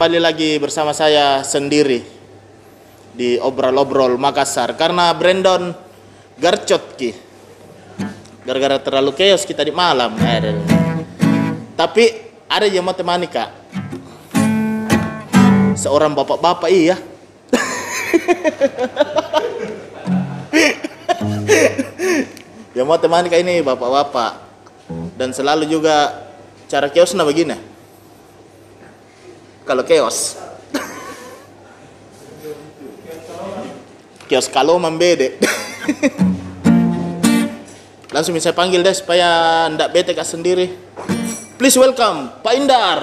[0.00, 2.00] Kembali lagi bersama saya sendiri
[3.12, 5.76] di obrol-obrol Makassar karena Brandon
[6.40, 7.12] garcot ki.
[8.48, 10.16] Gara-gara terlalu chaos kita di malam.
[10.16, 10.64] Aduh.
[11.76, 12.16] Tapi
[12.48, 13.52] ada yang matematika.
[15.76, 16.96] Seorang bapak-bapak iya.
[22.80, 24.48] yang matematika ini bapak-bapak
[25.20, 26.24] dan selalu juga
[26.72, 27.69] cara chaosnya begini
[29.70, 30.34] kalau chaos
[34.26, 35.38] kios kalau membede
[38.10, 40.74] langsung bisa panggil deh supaya ndak bete kak sendiri
[41.54, 42.98] please welcome Pak Indar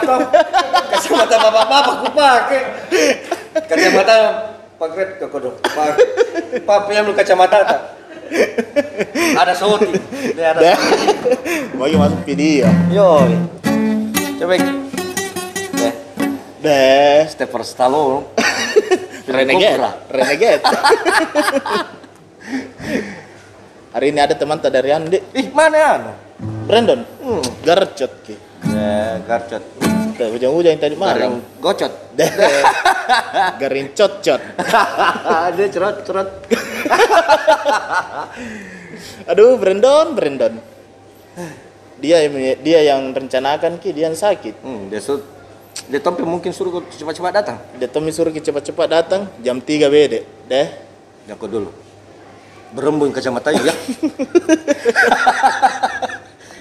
[0.00, 0.20] toh.
[0.90, 2.62] Kacamata bapak-bapak ku pakai.
[3.68, 4.16] Kacamata
[4.80, 5.60] pagret ke kodo.
[5.60, 5.88] Pak,
[6.64, 7.80] pak yang lu kacamata tak?
[9.36, 9.92] Ada soti.
[10.40, 10.72] Ada.
[11.76, 13.28] Mau masuk video Yo.
[14.40, 14.56] Coba.
[14.56, 15.94] Eh,
[16.64, 18.24] deh Stepper Stallone.
[19.30, 19.78] renegade
[20.10, 20.62] renegade
[23.94, 26.12] hari ini ada teman tak dari Andi Ih, mana anu?
[26.66, 27.44] Brandon Hmm.
[27.62, 28.34] garcot ki
[28.70, 29.62] Ya, garcot.
[30.16, 31.92] Tuh, ujung-ujung yang tadi malam gocot.
[32.14, 32.28] Deh.
[33.60, 34.40] garing cot-cot
[35.56, 36.28] Dia cerot-cerot.
[39.30, 40.60] aduh Brandon Brandon
[42.00, 45.20] dia yang dia yang rencanakan ki dia yang sakit Hmm, dia su
[45.88, 47.58] dia tompi mungkin suruh cepat-cepat datang.
[47.80, 50.68] dia Tommy suruh cepat-cepat datang jam 3 bede deh
[51.30, 51.70] Aku dulu.
[52.74, 53.74] Berembun kacamatanya ya.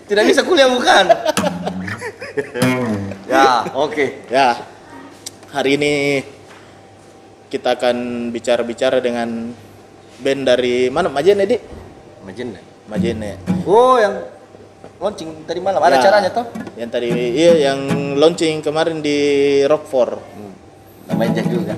[0.06, 1.06] Tidak bisa kuliah bukan?
[3.34, 4.06] ya, oke.
[4.30, 4.56] ya
[5.50, 5.94] hari ini
[7.50, 9.52] kita akan bicara-bicara dengan
[10.20, 11.58] band dari mana Majene di
[12.22, 12.60] Imagine.
[12.86, 13.32] Majene
[13.66, 14.22] Oh, yang
[15.00, 16.04] launching tadi malam ada Ya.
[16.04, 16.46] caranya toh?
[16.76, 17.80] yang tadi iya yang
[18.16, 19.18] launching kemarin di
[19.66, 20.54] Rockford Hmm.
[21.10, 21.74] Namanya Jack juga.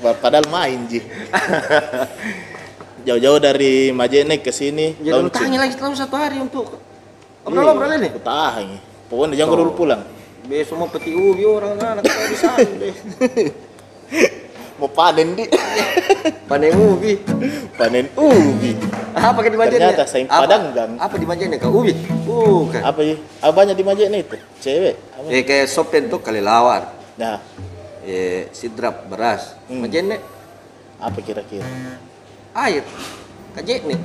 [0.00, 1.00] padahal main ji
[3.06, 6.76] jauh-jauh dari Majene ke sini Jadi tanya lagi setelah satu hari untuk
[7.44, 8.08] obrol-obrol ini.
[8.08, 8.66] Aku tahan
[9.06, 10.02] pokoknya jangan dulu pulang
[10.40, 12.94] Besok mau peti ubi orang anak kita di sana deh.
[14.80, 15.44] mau panen di
[16.50, 17.14] Panen ubi.
[17.76, 18.74] panen ubi
[19.12, 19.78] Apa di Majene?
[19.92, 20.92] Ternyata saing Apa- Padang, Gang.
[20.96, 21.92] Apa di Majene kau ubi?
[22.24, 22.80] Bukan.
[22.80, 26.88] apa ya apanya di Majene itu cewek apa Eh kayak sopen tuh kali lawan.
[27.14, 27.38] nah
[28.00, 29.54] Eh sidrap beras.
[29.68, 29.84] Hmm.
[29.84, 30.18] Majene
[30.96, 31.68] apa kira-kira
[32.52, 32.82] air
[33.56, 33.98] kajek nih.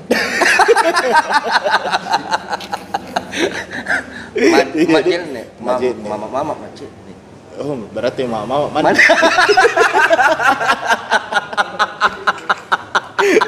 [4.35, 5.45] Macet nih.
[5.59, 6.07] Macet nih.
[6.09, 7.15] mama mama macet nih.
[7.55, 8.99] Oh berarti mama mana Mana?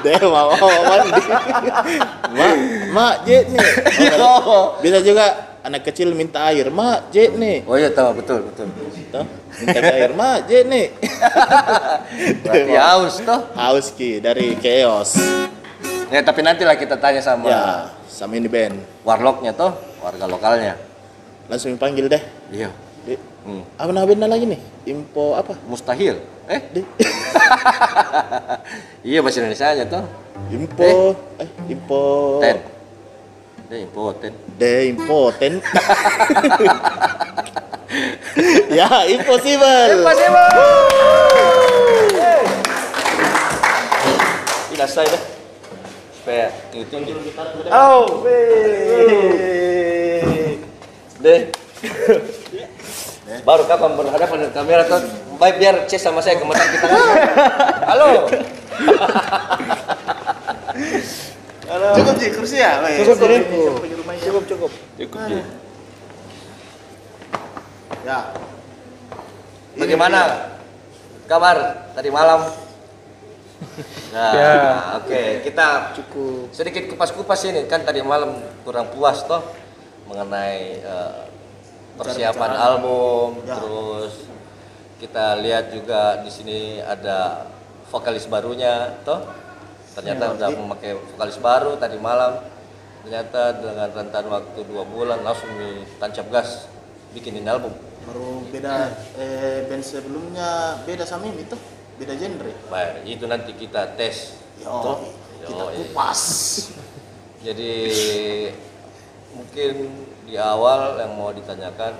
[0.03, 1.21] deh mama mama mandi.
[2.95, 3.67] Mak jet nih.
[4.15, 4.79] Yo.
[4.79, 5.25] bisa juga
[5.61, 6.71] anak kecil minta air.
[6.71, 7.67] Mak jet nih.
[7.67, 8.23] Oh iya tahu.
[8.23, 8.67] Betul betul.
[9.11, 9.25] Tuh,
[9.59, 10.11] minta air.
[10.15, 10.87] Mak jet nih.
[12.47, 13.41] Berarti haus toh.
[13.53, 15.19] Haus ki dari chaos
[16.07, 20.73] ya tapi nantilah kita tanya sama ya sama ini band warlocknya toh warga lokalnya.
[21.47, 22.19] Langsung panggil deh.
[22.51, 22.69] Iya.
[23.07, 23.79] Di, hmm.
[23.79, 24.59] apa bandnya lagi nih?
[24.91, 25.55] Info apa?
[25.67, 26.19] Mustahil.
[26.47, 26.61] Eh?
[26.71, 26.81] Di.
[29.07, 30.03] Iya bahasa Indonesia nya toh.
[30.51, 31.15] Info.
[31.39, 32.03] Eh, info.
[32.43, 32.59] Ten.
[33.67, 35.59] Deh impoten The impotent.
[38.79, 40.07] ya, impossible.
[44.77, 45.36] tidak saya deh
[46.27, 46.91] supaya itu
[47.71, 48.59] oh weh.
[51.23, 51.41] deh.
[53.47, 55.07] Baru kapan berhadapan dengan kamera tuh?
[55.39, 56.83] Baik biar cek sama saya gemetar kita.
[57.87, 58.27] Halo.
[61.71, 61.87] Halo.
[61.95, 62.19] Cukup.
[62.19, 62.83] Sih kursi ya?
[63.07, 63.87] Cukup, Sini, cukup.
[63.87, 64.11] cukup.
[64.19, 64.71] Cukup cukup.
[68.03, 68.35] Ya.
[69.79, 70.19] bagaimana?
[71.31, 71.87] Kabar?
[71.95, 72.66] Tadi malam
[74.13, 74.53] nah Ya.
[74.97, 79.41] oke kita cukup sedikit kupas-kupas ini kan tadi malam kurang puas toh
[80.05, 81.21] mengenai eh,
[81.97, 82.67] persiapan Bicara-bicara.
[82.69, 83.55] album Ya.
[83.57, 84.13] terus
[84.97, 87.49] kita lihat juga di sini ada
[87.89, 89.25] vokalis barunya toh
[89.93, 92.37] ternyata Ya, udah memakai vokalis baru tadi malam
[93.01, 96.49] ternyata dengan rentan waktu dua bulan langsung ditancap gas
[97.11, 97.73] bikinin album
[98.05, 101.59] Baru beda eh, band sebelumnya beda sama ini tuh.
[101.97, 102.51] Beda genre.
[102.69, 104.97] baik itu nanti kita tes Yo, Toh?
[105.39, 106.21] kita kupas.
[107.45, 107.73] Jadi
[109.31, 109.71] mungkin
[110.23, 111.93] di awal yang mau ditanyakan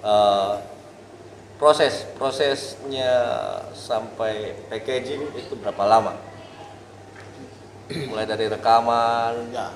[0.00, 0.54] eh,
[1.54, 3.12] proses prosesnya
[3.72, 6.12] sampai packaging itu berapa lama?
[7.86, 9.68] Mulai dari rekaman Ya.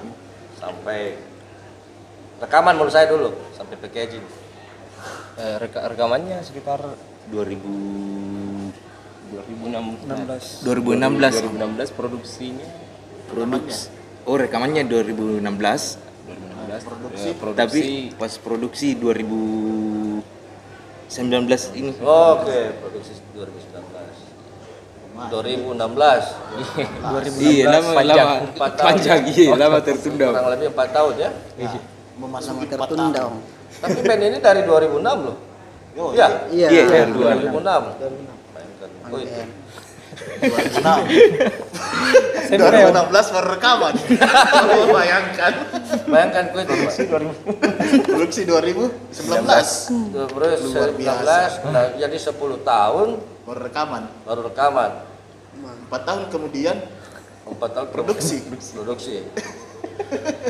[0.56, 1.17] sampai
[2.39, 4.25] rekaman menurut saya dulu sampai packaging.
[5.39, 6.83] Eh, reka- rekamannya sekitar
[7.29, 7.62] 2000
[9.28, 10.64] 2016 2016.
[10.64, 12.66] 2016 produksinya
[13.28, 13.92] Produksi.
[14.25, 15.44] Oh, rekamannya 2016.
[15.44, 16.00] 2016
[16.84, 17.28] Produksi.
[17.28, 17.80] eh, produksi Tapi
[18.16, 20.25] pas produksi 2019
[21.76, 21.92] ini.
[22.00, 25.28] Oke, produksi 2019.
[25.28, 26.25] 2016.
[27.42, 28.28] Iya, lama panjang.
[28.28, 28.86] lama tahun.
[28.86, 30.26] panjang iya, lama tertunda.
[30.30, 31.30] Kurang lebih 4 tahun ya.
[32.19, 33.32] Memasuki empat tertunda tahun.
[33.34, 33.42] om.
[33.78, 35.36] Tapi band ini dari 2006 loh.
[35.98, 36.28] Yo, Iya.
[36.48, 36.69] Iya.
[36.70, 38.38] Iya, iya, 2006.
[39.12, 39.43] Oh, itu.
[42.49, 43.94] 2016 baru rekaman.
[44.90, 45.52] Bayangkan.
[46.08, 46.75] Bayangkan gue itu.
[48.08, 48.88] Produksi 2019
[50.08, 52.34] Terus Luar 19, nah, jadi 10
[52.64, 53.08] tahun
[53.44, 54.02] baru rekaman.
[54.25, 54.90] baru rekaman.
[55.93, 56.76] 4 tahun kemudian
[57.49, 58.43] 4 tahun Produksi.
[58.75, 59.25] Produksi.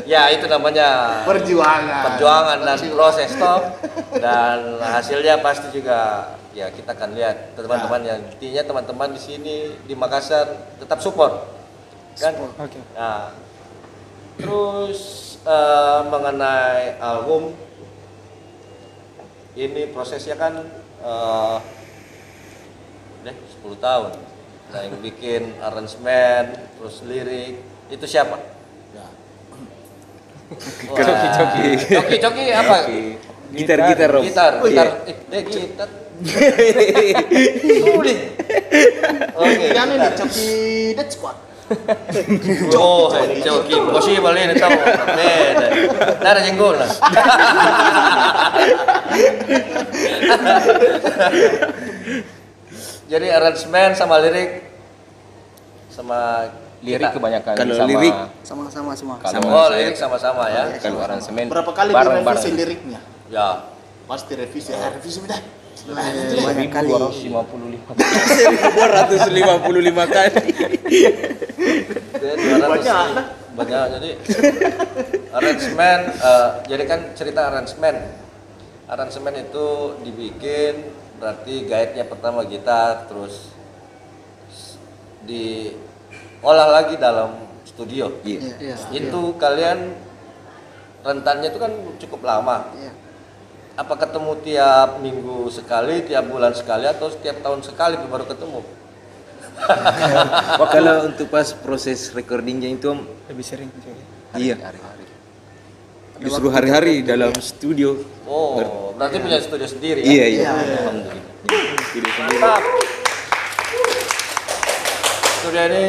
[0.09, 2.03] Ya itu namanya perjuangan.
[2.13, 3.61] perjuangan dan proses toh.
[4.23, 9.55] Dan hasilnya pasti juga ya kita akan lihat teman-teman yang intinya teman-teman di sini
[9.85, 11.45] di Makassar tetap support.
[12.17, 12.33] Kan?
[12.97, 13.31] Nah
[14.39, 14.99] terus
[15.45, 17.53] eh, mengenai album
[19.53, 20.57] ini prosesnya kan
[21.05, 21.57] eh
[23.23, 24.11] deh 10 tahun.
[24.73, 27.61] Nah yang bikin aransemen terus lirik
[27.93, 28.58] itu siapa
[30.49, 31.05] Ya.
[31.05, 31.27] Coki,
[31.93, 32.77] coki, coki apa?
[33.53, 34.23] Gitar gitar Rob.
[34.25, 35.89] Gitar, gitar, eh, eh, gitar.
[37.85, 38.19] Sulit.
[39.37, 40.17] Oke, Yang ini gitar.
[40.17, 40.49] Coki
[40.97, 41.37] Dead Squad.
[42.73, 44.73] Oh, eh, coki, possible ini tahu.
[44.73, 45.67] Beda.
[46.17, 46.89] Nara jenggol lah.
[53.09, 54.65] Jadi aransemen sama lirik
[55.89, 57.11] sama lirik kita.
[57.11, 59.15] kebanyakan Kalau sama lirik, Sama-sama semua.
[59.19, 60.63] Kalau Sama Oh, lirik sama-sama ya.
[60.79, 62.39] kalau aransemen Berapa kali bareng-bareng.
[62.39, 62.99] direvisi liriknya?
[63.27, 63.49] Ya.
[64.05, 64.71] Pasti revisi.
[64.71, 65.39] Eh, revisi udah.
[65.79, 66.87] Eh, Banyak kali.
[66.91, 70.41] 1255 1255 kali.
[72.13, 73.07] Jadi 200 Banyak.
[73.49, 74.09] banyak jadi
[75.31, 77.95] aransemen eh, jadi kan cerita aransemen
[78.87, 79.67] aransemen itu
[79.99, 80.87] dibikin
[81.19, 83.51] berarti guide-nya pertama gitar terus
[86.39, 88.39] diolah lagi dalam studio Iya.
[88.57, 88.75] Iya.
[88.91, 89.91] itu kalian
[90.99, 92.91] rentannya itu kan cukup lama Iya.
[93.75, 98.61] apa ketemu tiap minggu sekali tiap bulan sekali atau setiap tahun sekali baru ketemu
[100.59, 103.67] Wah, kalau untuk pas proses recordingnya itu Om, Lebih sering.
[104.33, 104.55] iya.
[106.15, 107.99] Justru hari-hari dalam studio.
[108.23, 110.07] oh berarti punya studio sendiri ya?
[110.07, 110.47] Iya, iya.
[110.47, 111.23] Alhamdulillah.
[111.91, 112.39] Studio sendiri.
[115.39, 115.83] Studio ini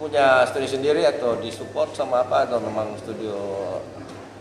[0.00, 3.36] punya studio sendiri atau disupport sama apa atau memang studio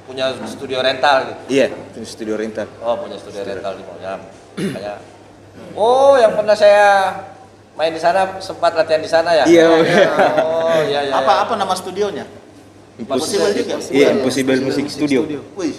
[0.07, 1.41] punya studio rental gitu?
[1.51, 2.65] Iya, itu studio rental.
[2.79, 4.19] Oh punya studio rental di Moyam.
[4.55, 4.97] Kayak
[5.75, 7.11] Oh yang pernah saya
[7.75, 9.43] main di sana sempat latihan di sana ya?
[9.43, 9.67] Iya.
[10.39, 11.13] Oh iya iya.
[11.19, 11.43] Apa iya.
[11.43, 12.25] apa nama studionya?
[12.99, 13.75] Impossible Possible juga.
[13.91, 15.19] Iya, Impossible Music Studio.
[15.55, 15.75] Wih.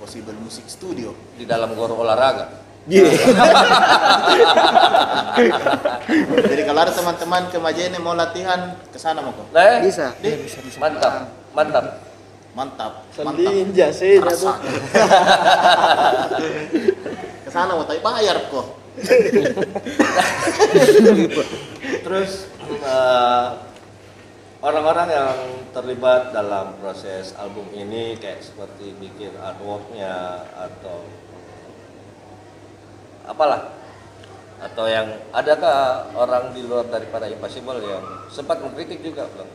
[0.00, 1.12] Possible Music Studio.
[1.36, 2.59] Di dalam gor olahraga.
[2.88, 3.12] Iya.
[6.48, 9.52] Jadi kalau ada teman-teman ke Majene mau latihan ke sana mau kok.
[9.52, 9.84] Nah, eh?
[9.84, 10.16] Bisa.
[10.80, 11.84] Mantap, mantap.
[12.56, 12.92] Mantap.
[13.14, 13.14] Mantap.
[13.14, 14.58] Sendin jase Kerasa.
[17.46, 18.80] ke sana mau tapi bayar kok.
[22.04, 23.48] Terus eh,
[24.60, 25.36] orang-orang yang
[25.70, 31.06] terlibat dalam proses album ini kayak seperti bikin artworknya atau
[33.26, 33.72] apalah
[34.60, 39.50] atau yang adakah orang di luar daripada Impossible yang sempat mengkritik juga bilang,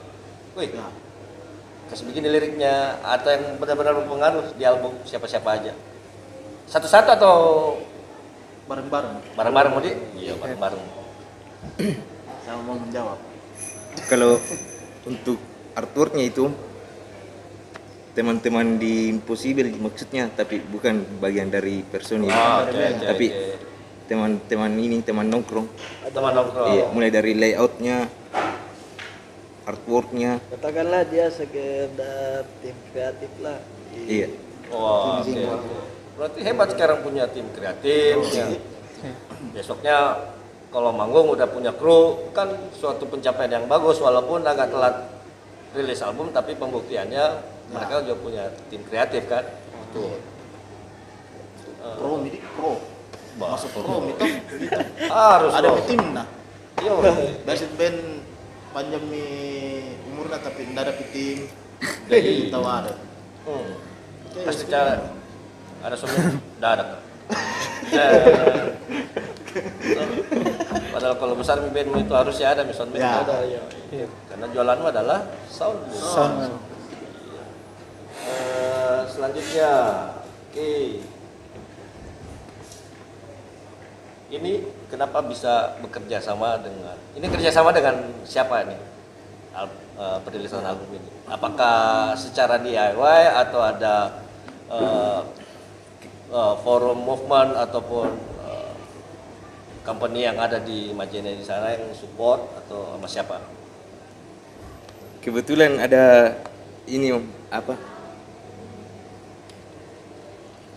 [0.58, 0.90] wih Ya.
[1.94, 5.74] kasih begini liriknya atau yang benar-benar berpengaruh di album siapa-siapa aja
[6.66, 7.36] satu-satu atau
[8.66, 9.38] Bareng-bareng.
[9.38, 9.82] bareng-bareng mau
[10.18, 10.82] iya bareng-bareng
[12.46, 13.18] Saya mau menjawab.
[14.06, 14.38] Kalau
[15.06, 15.38] untuk
[15.74, 16.50] artworknya itu
[18.16, 22.32] teman-teman di Impossible maksudnya, tapi bukan bagian dari personil.
[22.32, 23.28] Oh, oke, oke, tapi
[24.08, 25.68] teman-teman ini teman nongkrong.
[26.16, 28.08] teman nongkrong Iya, mulai dari layoutnya,
[29.68, 30.40] artworknya.
[30.56, 33.60] Katakanlah dia sekedar tim kreatif lah.
[33.92, 34.32] Iya.
[34.72, 35.36] Wah, oke.
[35.36, 35.76] oke.
[36.16, 38.16] Berarti hebat sekarang punya tim kreatif.
[38.32, 38.48] ya.
[39.52, 39.98] Besoknya
[40.72, 44.96] kalau manggung udah punya kru kan suatu pencapaian yang bagus walaupun agak telat
[45.76, 49.46] rilis album tapi pembuktiannya mereka juga punya tim kreatif kan.
[49.92, 50.18] Tuh.
[51.98, 52.82] Pro, Midi, pro.
[53.36, 54.26] Masuk prom itu.
[55.06, 56.24] Harus ada tim nah
[56.80, 56.92] Iya.
[57.44, 58.24] Basit band
[58.72, 59.24] panjang mi
[60.08, 61.48] umurnya tapi tidak ada tim
[62.12, 62.94] jadi tahu ada
[63.46, 63.78] Hmm.
[64.42, 64.98] Pasti cara
[65.80, 66.18] ada suami
[66.58, 66.98] dadak.
[70.90, 73.22] Padahal kalau besar mi bandmu itu harusnya ada mi sound band Ya.
[73.22, 73.62] ada ya.
[74.28, 75.78] Karena jualanmu adalah sound.
[75.94, 76.52] Sound.
[78.26, 79.72] Eh, selanjutnya,
[80.50, 80.74] oke.
[84.26, 84.52] Ini
[84.90, 88.82] kenapa bisa bekerja sama dengan ini kerjasama dengan siapa nih?
[89.54, 91.10] Al, eh, perilisan album ini.
[91.30, 94.26] Apakah secara DIY atau ada
[94.74, 95.22] eh,
[96.34, 98.34] eh, forum movement ataupun
[99.86, 103.38] company yang ada di Majene di sana yang support atau sama siapa?
[105.22, 106.34] Kebetulan ada
[106.90, 107.22] ini om
[107.54, 107.95] apa?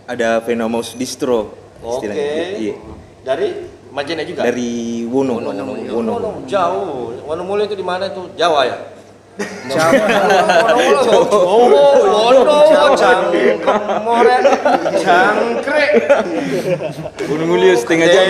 [0.09, 1.53] Ada Venomous Distro
[1.85, 2.09] Oke.
[2.09, 2.25] istilahnya.
[2.57, 2.75] Iya.
[3.21, 3.47] Dari
[3.93, 4.41] Majene juga?
[4.41, 5.37] Dari Wono.
[5.37, 6.11] Wono, Wono.
[6.17, 7.13] Wono, jauh.
[7.29, 8.25] Wonomulyo itu di mana itu?
[8.33, 8.77] Jawa ya?
[9.69, 10.73] Jawa.
[11.29, 12.57] Oh, Wono,
[12.97, 13.61] Cangkrek,
[14.01, 14.43] Moren,
[14.97, 15.91] Cangkrek.
[17.29, 18.25] Wono Mulyo setengah jam.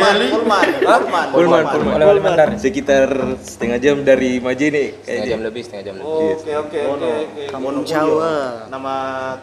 [1.31, 1.63] Pulman?
[1.71, 2.59] Pulman.
[2.59, 6.43] Sekitar setengah jam dari Majene Setengah jam lebih, setengah jam lebih.
[6.43, 7.12] Oke, oke, oke.
[7.55, 8.67] Wonomulyo Jawa.
[8.67, 8.95] nama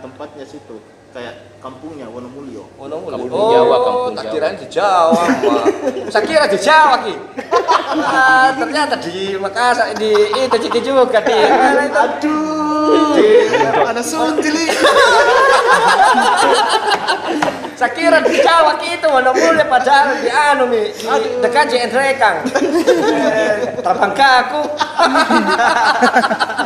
[0.05, 3.17] tempatnya situ kayak kampungnya Wonomulyo Wonomulyo.
[3.17, 4.35] Kampung Jawa, kampung tak Jawa.
[4.37, 5.23] kira di Jawa.
[6.13, 7.15] Saya kira di Jawa, Ki.
[7.97, 11.97] Ah, ternyata di Makassar, di itu Ciki juga, di mana itu?
[11.97, 14.69] aduh ada suntili
[17.81, 22.45] Saya kira di Jawa Ki, itu Wonomulyo padahal di anu mi, di dekat JN Rekang.
[23.85, 24.61] Terbang ke aku.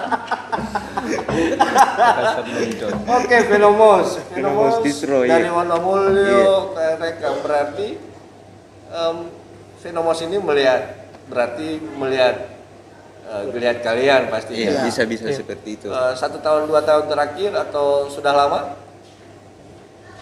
[3.06, 4.08] Oke, Venomos.
[4.34, 5.38] Venomos Distro, iya.
[5.38, 7.88] dari Wonomulyo ke Rekang berarti
[8.90, 9.16] em,
[9.80, 10.82] Venomos ini melihat
[11.30, 12.36] berarti melihat
[13.30, 14.52] eh, geliat kalian pasti.
[14.60, 15.88] Iya, bisa bisa seperti itu.
[15.88, 18.60] Eh, satu tahun dua tahun terakhir atau sudah lama?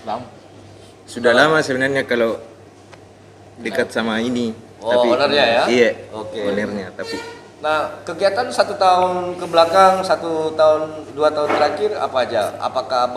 [0.06, 0.26] Lama.
[1.08, 2.36] Sudah lama sebenarnya kalau
[3.58, 4.52] dekat sama ini.
[4.78, 5.62] Oh, ownernya ya?
[5.66, 5.90] Iya.
[6.14, 6.38] Oke.
[6.44, 12.54] Ownernya tapi Nah, kegiatan satu tahun ke belakang, satu tahun, dua tahun terakhir apa aja?
[12.62, 13.10] Apakah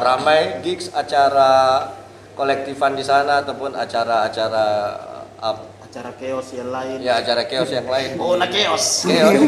[0.00, 1.84] ramai gigs, acara
[2.32, 4.66] kolektifan di sana ataupun acara-acara
[5.84, 8.18] acara chaos yang lain ya acara chaos yang lain?
[8.18, 9.38] oh nah chaos Chaos.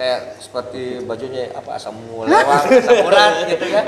[0.00, 2.32] Kayak seperti bajunya apa asam lewang,
[2.80, 3.84] asam urat gitu ya.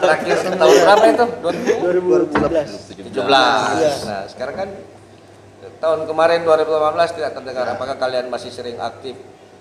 [0.00, 1.26] Terakhir tahun berapa itu?
[2.32, 3.12] 2017.
[3.12, 3.12] 2017.
[3.12, 4.08] 17.
[4.08, 4.68] Nah, sekarang kan
[5.84, 7.66] tahun kemarin 2018 tidak terdengar.
[7.68, 9.12] Apakah kalian masih sering aktif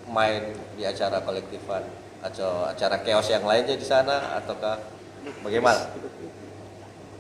[0.08, 1.84] main di acara kolektifan
[2.24, 4.80] atau acara chaos yang lainnya di sana ataukah
[5.44, 5.92] bagaimana?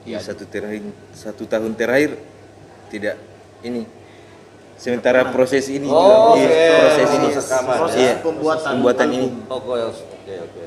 [0.03, 0.83] di satu terakhir
[1.15, 2.19] satu tahun terakhir
[2.91, 3.15] tidak
[3.63, 3.87] ini
[4.75, 6.67] sementara proses ini Oh, iya, oke.
[6.75, 9.63] proses ini Proses proses iya, pembuatan pembuatan ini Oh.
[9.63, 10.35] Oke, oke.
[10.43, 10.63] oke.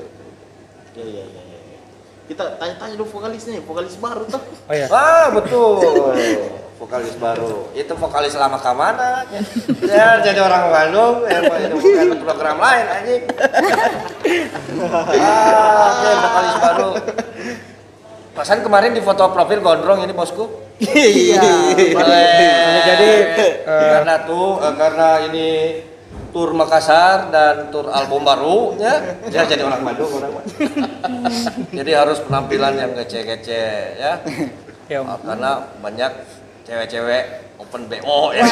[0.97, 1.41] Iya iya iya.
[1.45, 1.79] iya.
[2.25, 4.41] Kita tanya-tanya dulu vokalisnya, vokalis baru tuh.
[4.41, 4.89] Oh ya.
[4.89, 5.85] Ah, betul.
[6.77, 7.73] Vokalis baru.
[7.73, 9.25] Itu vokalis lama ke mana?
[9.81, 13.23] Ya, jadi orang Bandung itu bukan program lain anjing.
[15.17, 16.89] Ah, oke, vokalis baru.
[18.37, 20.45] Pasan kemarin di foto profil gondrong ini bosku.
[20.77, 21.41] Iya.
[21.97, 22.81] Boleh.
[22.85, 23.09] Jadi,
[23.65, 25.49] karena tuh eh, karena ini
[26.29, 28.99] tur Makassar dan tur album baru ya
[29.31, 30.69] dia jadi orang Bandung orang Bandung.
[31.71, 33.63] jadi harus penampilan yang kece-kece
[33.97, 34.21] ya
[34.87, 36.11] Ya, karena banyak
[36.67, 37.23] cewek-cewek
[37.57, 38.43] open BO ya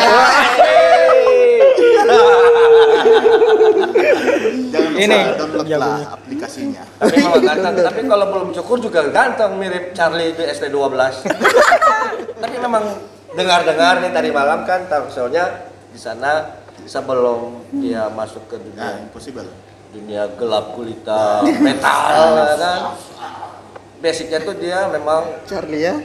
[4.65, 5.81] Jangan lupa Ini, download jago.
[5.81, 6.83] lah aplikasinya.
[6.95, 10.95] tapi memang ganteng tapi kalau belum cukur juga ganteng mirip Charlie di ST12
[12.41, 12.83] tapi memang
[13.31, 19.47] dengar-dengar nih tadi malam kan show-nya di sana sebelum dia masuk ke Nah, dunia impossible.
[19.91, 22.79] dunia gelap gulita metal ya kan
[23.97, 25.95] basicnya tuh dia memang Charlie ya.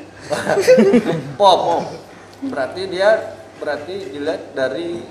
[1.34, 1.82] pop
[2.42, 3.10] berarti dia
[3.56, 5.04] berarti dilihat dari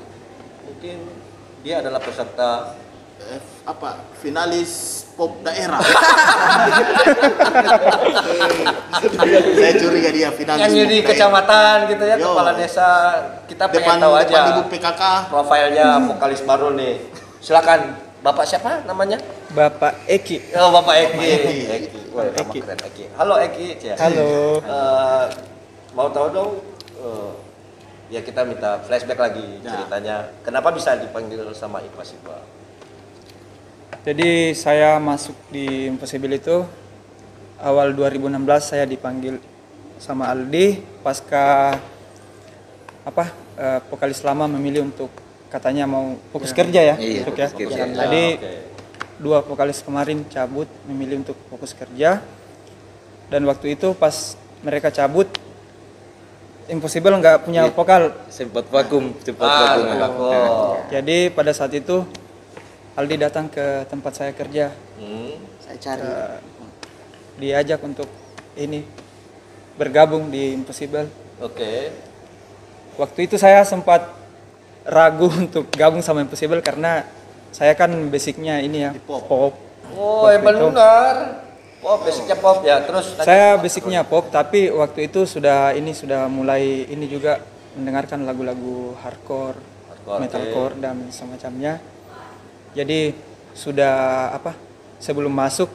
[0.64, 0.98] mungkin
[1.62, 2.76] dia adalah peserta
[3.20, 3.36] Eh,
[3.68, 4.00] apa?
[4.16, 5.76] Finalis pop daerah.
[9.52, 10.64] Saya curiga dia finalis.
[10.64, 12.32] yang di kecamatan gitu ya Yo.
[12.32, 12.88] kepala desa
[13.44, 15.02] kita Depan pengen tahu depan aja ibu PKK.
[15.28, 16.96] profilnya vokalis baru nih
[17.38, 19.20] silakan bapak siapa namanya
[19.50, 20.56] Bapak Eki.
[20.56, 21.58] oh bapak Eki Eki.
[21.68, 22.60] Eki Wah, Eki.
[22.62, 23.96] keren Eki halo Eki Cia.
[23.96, 24.60] Halo.
[24.60, 25.26] Eh,
[25.92, 26.52] mau tahu dong
[27.00, 27.34] eh,
[28.10, 29.72] ya kita minta flashback lagi Ya.
[29.76, 32.38] ceritanya kenapa bisa dipanggil sama Sipa
[34.00, 36.64] Jadi saya masuk di Impossible itu
[37.60, 39.36] awal 2016 saya dipanggil
[40.00, 41.76] sama Aldi pasca
[43.04, 43.26] apa
[43.60, 45.12] eh, vokalis lama memilih untuk
[45.50, 47.48] katanya mau fokus kerja ya, Iya, untuk ya.
[47.50, 48.00] fokus kerja.
[48.06, 48.26] Jadi
[49.20, 52.24] dua vokalis kemarin cabut memilih untuk fokus kerja
[53.28, 55.28] dan waktu itu pas mereka cabut
[56.70, 60.22] Impossible nggak punya vokal Sempat vakum, sempat Ah, vakum.
[60.22, 60.74] oh.
[60.88, 62.06] jadi pada saat itu
[62.94, 65.34] Aldi datang ke tempat saya kerja Hmm.
[65.60, 66.02] Saya cari.
[66.04, 66.38] Eh,
[67.40, 68.06] diajak untuk
[68.54, 68.84] ini
[69.74, 71.08] bergabung di Impossible
[71.40, 71.90] Oke.
[72.96, 74.04] waktu itu saya sempat
[74.84, 77.08] ragu untuk gabung sama Impossible karena
[77.50, 79.26] saya kan basicnya ini ya pop.
[79.26, 79.54] pop.
[79.90, 80.68] Oh, yang Waktu itu.
[80.70, 81.16] benar.
[81.80, 82.84] Pop, basicnya pop ya.
[82.84, 83.16] Terus.
[83.24, 87.40] Saya basicnya pop tapi waktu itu sudah ini sudah mulai ini juga
[87.80, 89.56] mendengarkan lagu-lagu hardcore,
[89.88, 91.80] Hardcore, metalcore dan semacamnya.
[92.76, 93.16] Jadi
[93.56, 94.52] sudah apa?
[95.00, 95.72] Sebelum masuk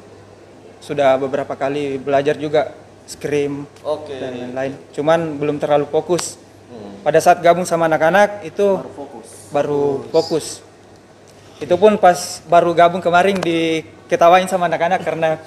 [0.84, 2.76] sudah beberapa kali belajar juga
[3.08, 4.12] scream Oke.
[4.20, 4.72] dan lain-lain.
[4.92, 6.36] Cuman belum terlalu fokus.
[6.68, 7.00] Hmm.
[7.00, 8.84] Pada saat gabung sama anak-anak itu
[9.48, 10.60] baru fokus.
[11.56, 15.40] Itu pun pas baru gabung kemarin diketawain sama anak-anak karena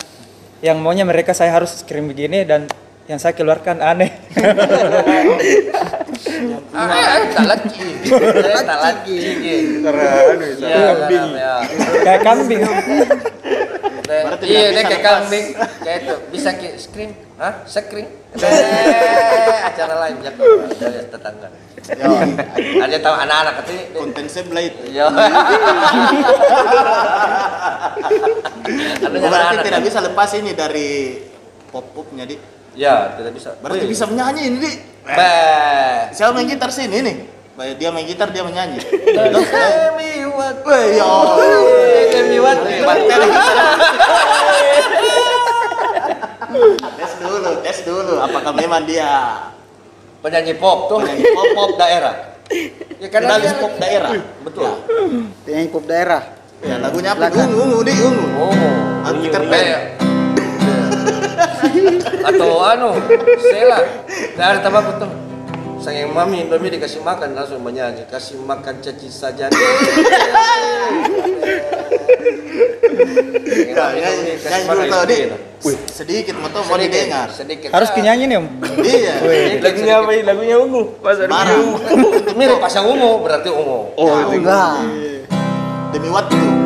[0.61, 2.65] yang maunya mereka saya harus scream begini dan
[3.07, 4.11] yang saya keluarkan aneh.
[6.77, 7.89] Ah, tak lagi.
[8.05, 9.17] Eh, Tak lagi.
[10.61, 11.53] Iya, benar, ya.
[12.05, 12.61] Kayak kambing.
[14.45, 15.45] Iya, bisa kayak kambing.
[15.81, 16.15] Kayak itu.
[16.29, 17.11] Bisa ki scream?
[17.41, 17.65] Hah?
[17.65, 18.05] Scream?
[18.37, 21.49] Eh, acara lain jatuh dari tetangga.
[21.87, 22.11] Yo,
[22.85, 23.97] Ada tahu anak-anak itu.
[23.97, 24.83] konten sebelah itu.
[24.93, 25.09] Iya.
[29.01, 31.17] Ada Berarti tidak bisa lepas ini dari
[31.73, 32.37] pop-popnya, Di.
[32.77, 33.57] Ya, tidak bisa.
[33.57, 33.89] Berarti Wih.
[33.89, 34.71] bisa menyanyi ini.
[35.01, 36.13] Beh.
[36.13, 37.15] Siapa main gitar sini nih?
[37.57, 38.77] Baik, Dia main gitar, dia menyanyi.
[38.77, 40.61] Tell me what.
[40.61, 41.11] Weh, yo.
[42.13, 42.57] Tell me what.
[46.97, 48.13] Tes dulu, tes dulu.
[48.21, 49.09] Apakah memang dia
[50.17, 51.01] Penyanyi pop tuh.
[51.01, 52.15] Penyanyi Pop pop daerah.
[52.97, 54.11] Ya finalis dia- pop daerah?
[54.45, 54.69] Betul.
[55.45, 56.21] Penyanyi pop daerah.
[56.57, 57.29] Ya, lagunya apa?
[57.29, 58.25] Ungu, ungu, di ungu.
[58.33, 58.53] Oh.
[59.05, 59.96] Aku Peter Pan.
[62.27, 62.91] Atau anu,
[63.39, 63.79] Sela.
[64.35, 65.11] Nggak ada tambah tuh.
[65.77, 68.03] Sayang mami, mami dikasih makan langsung menyanyi.
[68.09, 69.47] Kasih makan caci saja.
[73.77, 75.29] Nyanyi, dulu tau, Di.
[75.89, 77.29] Sedikit, mau tau, mau didengar.
[77.29, 77.69] Sedikit.
[77.69, 78.47] Harus kinyanyi nih, Om.
[78.81, 79.13] Iya.
[79.61, 80.11] Lagunya apa?
[80.25, 80.97] Lagunya ungu.
[81.01, 81.57] Pas ada Marah.
[82.33, 83.93] Mirip pasang ungu, berarti ungu.
[83.97, 84.81] Oh, enggak.
[85.93, 86.56] Demi waktu.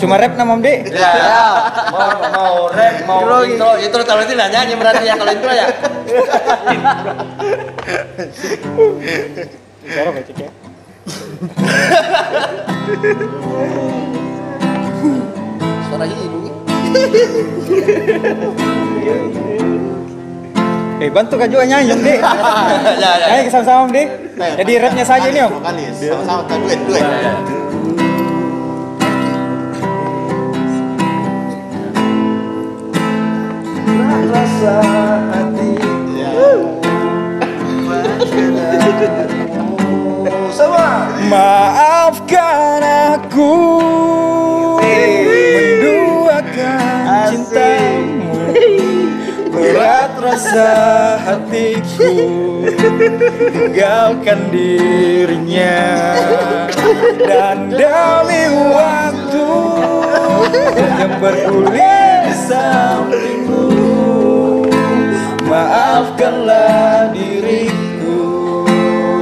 [0.00, 0.78] Cuma rap nama Om, Dek.
[0.96, 1.12] Ya,
[1.92, 5.66] mau mau rap, mau intro, intro kalau itu nggak nyanyi berarti ya kalau intro ya.
[9.84, 10.50] Jorok ya, Cik, ya.
[15.84, 16.48] Suara hidung.
[21.00, 22.20] Eh, bantu Kak juga nyanyi, Om, Dek.
[23.04, 23.26] ya, ya.
[23.36, 24.08] Nyanyi sama-sama, Om, Dek.
[24.40, 25.52] Nah, Jadi rapnya saja nih, Om.
[25.60, 27.59] Sama-sama kita duet, duet.
[34.08, 34.76] Rasa
[35.32, 35.72] hati
[36.16, 36.32] Ya.
[40.56, 40.88] sama.
[41.28, 42.82] Maafkan
[43.16, 43.54] aku.
[46.00, 48.32] Menduakan cintamu.
[49.54, 50.70] Berat rasa
[51.20, 52.12] hatiku.
[53.52, 55.78] Tinggalkan dirinya.
[57.20, 59.46] Dan demi waktu.
[61.00, 63.49] Yang bergulir di sampingmu
[66.00, 68.24] Maafkanlah diriku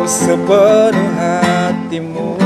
[0.06, 2.38] sepenuh hatimu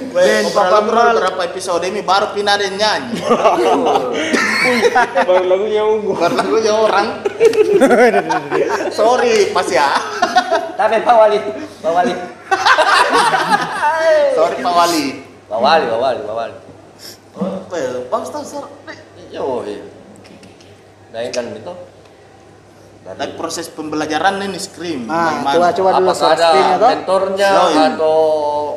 [0.14, 3.18] Weh, obrolan berapa episode ini baru pindah dan nyanyi.
[5.26, 6.14] Baru lagunya ungu.
[6.14, 7.06] Baru lagunya orang.
[8.94, 9.90] Sorry, Mas ya.
[10.78, 11.38] Tapi Pak Wali,
[11.82, 12.14] Pak Wali.
[14.38, 15.04] Sorry Pak Wali.
[15.50, 16.54] Pak Wali, Pak Wali, Pak Wali.
[17.74, 18.46] Weh, Bang Star,
[19.34, 19.82] Yo, iya.
[21.10, 21.74] Nah, ini kan itu.
[23.04, 25.04] Tapi proses pembelajaran ini scream.
[25.04, 25.52] Nah, bagaimana?
[25.52, 26.88] coba coba dulu Apakah soal ada screennya toh.
[26.90, 27.50] mentornya
[27.84, 28.16] atau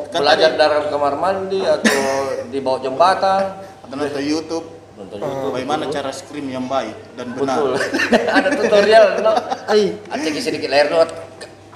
[0.06, 2.00] Kan belajar tadi- dalam kamar mandi atau
[2.46, 3.42] di bawah jembatan?
[3.82, 4.66] Atau nonton YouTube.
[4.94, 5.52] Nonton YouTube.
[5.54, 7.56] Bagaimana cara scream yang baik dan benar.
[7.56, 7.72] Betul.
[8.38, 9.32] ada tutorial, no?
[9.66, 11.08] Ai, Aceh sedikit leher no.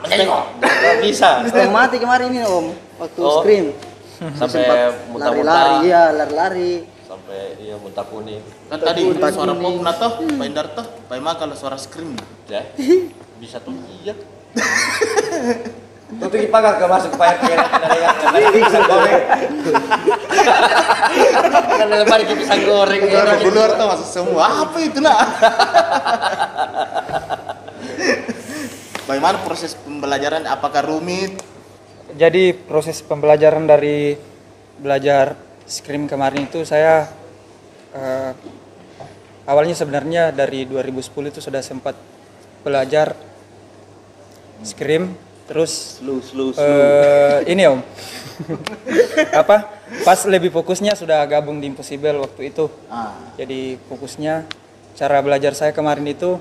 [0.02, 1.46] Nggak bisa.
[1.46, 2.68] setengah mati kemarin ini Om.
[3.00, 3.40] Waktu Oh.
[3.40, 3.66] scream.
[4.38, 4.62] Sampai
[5.08, 5.26] muntah-muntah.
[5.50, 6.74] lari-lari, iya, lari-lari.
[7.32, 8.44] Sampai iya muntah kuning.
[8.68, 9.32] Kan tadi Betul.
[9.32, 12.12] suara pop na toh, Pak Indar toh, Pak Ima kalau suara scream.
[12.52, 12.60] Ya.
[13.40, 13.72] Bisa tuh
[14.04, 14.20] iya.
[16.12, 17.96] Tuh tuh pagar ke masuk Pak RT yang ada
[18.36, 19.24] yang bisa goreng.
[21.72, 23.00] Jangan lempar ke pisang goreng.
[23.00, 23.56] Keluar enak di itu.
[23.56, 24.44] luar tuh masuk semua.
[24.68, 25.20] Apa itu nak?
[29.08, 30.44] Bagaimana proses pembelajaran?
[30.52, 31.40] Apakah rumit?
[32.12, 34.20] Jadi proses pembelajaran dari
[34.84, 37.21] belajar scrim kemarin itu saya
[37.96, 38.32] eh,
[39.48, 41.96] awalnya sebenarnya dari 2010 itu sudah sempat
[42.62, 43.16] belajar
[44.62, 45.18] scrim
[45.50, 47.82] terus Slow, slow, eh, ini om.
[49.42, 49.68] Apa?
[50.08, 52.72] Pas lebih fokusnya sudah gabung di Impossible waktu itu.
[52.88, 54.48] Ah, jadi fokusnya
[54.96, 56.40] cara belajar saya kemarin itu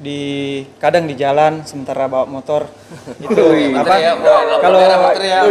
[0.00, 2.64] di kadang di jalan sementara bawa motor.
[3.20, 3.94] Itu apa?
[4.00, 4.16] ya,
[4.64, 4.80] kalau
[5.20, 5.44] ya.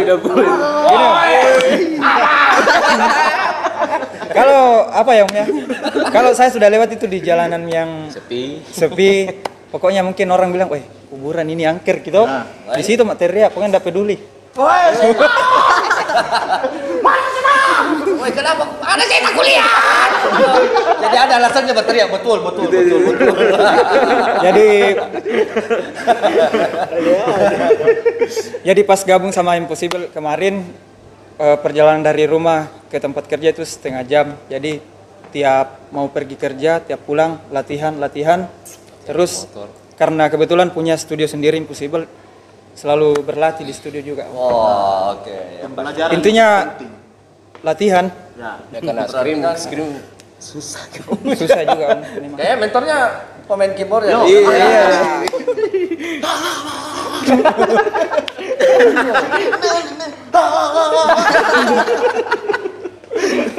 [1.69, 2.01] Gini.
[4.39, 5.45] kalau apa ya om ya
[6.15, 8.63] kalau saya sudah lewat itu di jalanan yang Sepi.
[8.71, 9.11] sepi
[9.67, 12.47] pokoknya mungkin orang bilang weh kuburan ini angker gitu Nah.
[12.77, 14.17] di situ mak teriak pokoknya tidak peduli
[18.19, 18.67] Woi, kenapa?
[18.83, 19.63] Ada tak kuliah.
[20.99, 23.31] Jadi ada alasannya berteriak betul, betul, betul, betul.
[24.43, 24.67] jadi
[28.67, 30.67] jadi pas gabung sama Impossible kemarin
[31.39, 34.83] eh, perjalanan dari rumah ke tempat kerja itu setengah jam jadi
[35.29, 38.49] tiap mau pergi kerja tiap pulang latihan latihan
[39.05, 39.45] terus
[39.95, 42.05] karena kebetulan punya studio sendiri Impossible
[42.73, 45.65] selalu berlatih di studio juga Oh, oke.
[45.65, 46.91] pembelajaran Intinya penting.
[47.61, 48.05] latihan
[48.39, 48.55] Ya.
[48.71, 49.89] Ya karena screen, screen
[50.39, 50.87] susah.
[51.35, 51.87] susah juga.
[52.39, 52.97] Kayaknya mentornya
[53.43, 54.23] pemain keyboard ya.
[54.23, 54.79] iya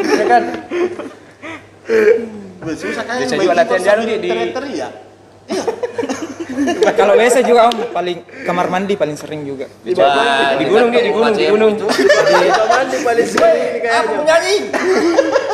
[0.01, 0.43] Ya kan?
[2.77, 4.93] Susah kan juga latihan jalan di- di- teriak-teriak.
[6.95, 9.97] kalau biasa juga om paling kamar mandi paling sering juga di
[10.63, 11.73] gunung dia di gunung di gunung.
[12.69, 14.01] Mandi paling sering ini kayaknya.
[14.05, 14.57] Aku nyanyi.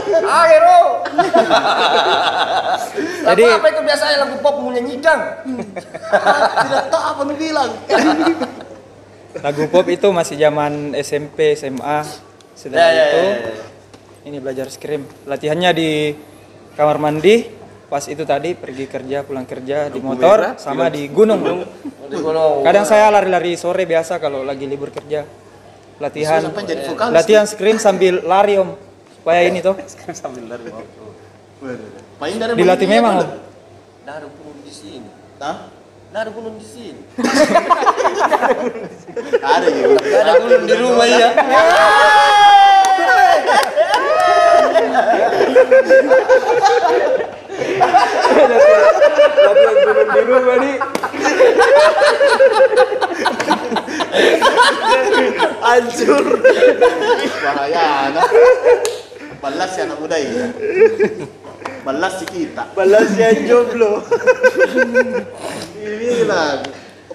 [0.07, 0.87] Lagu
[3.27, 5.19] Jadi- apa itu biasanya lagu pop menyanyikan?
[5.47, 7.71] Tidak tahu apa nih bilang.
[9.45, 12.07] lagu pop itu masih zaman SMP SMA
[12.57, 13.19] setelah Ya, ya, itu.
[13.21, 13.53] ya, ya.
[14.25, 15.90] ini belajar scrim latihannya di
[16.75, 17.53] kamar mandi.
[17.87, 21.38] Pas itu tadi pergi kerja pulang kerja di motor sama di gunung.
[22.11, 22.66] Di gunung.
[22.66, 25.23] kadang saya lari-lari sore biasa kalau lagi libur kerja.
[25.97, 26.51] Latihan.
[27.14, 28.75] Latihan scrim sambil lari om
[29.27, 29.75] supaya ini tuh
[32.23, 33.43] Paling dari dilatih begini memang apa om lu?
[34.07, 35.11] Naruh gunung di sini.
[35.43, 35.67] Hah?
[36.15, 37.03] Naruh gunung di sini.
[39.43, 39.87] Ada ya.
[39.99, 41.35] Ada gunung di rumah ya.
[50.07, 50.77] di rumah nih
[55.67, 56.27] Hancur.
[57.43, 58.31] Bahaya anak.
[59.42, 60.51] Balas ya anak muda ya.
[61.87, 62.64] Balas si kita.
[62.75, 64.03] Balas yang jomblo.
[65.81, 66.61] Bilang.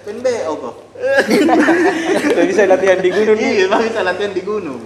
[0.02, 0.76] Open BO kok.
[0.98, 4.82] Nggak bisa latihan di gunung Iya, bang bisa latihan di gunung.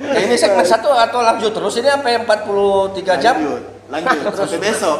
[0.00, 3.36] Ya, ini segmen satu atau lanjut terus ini sampai 43 jam?
[3.90, 4.98] Lanjut, lanjut sampai besok.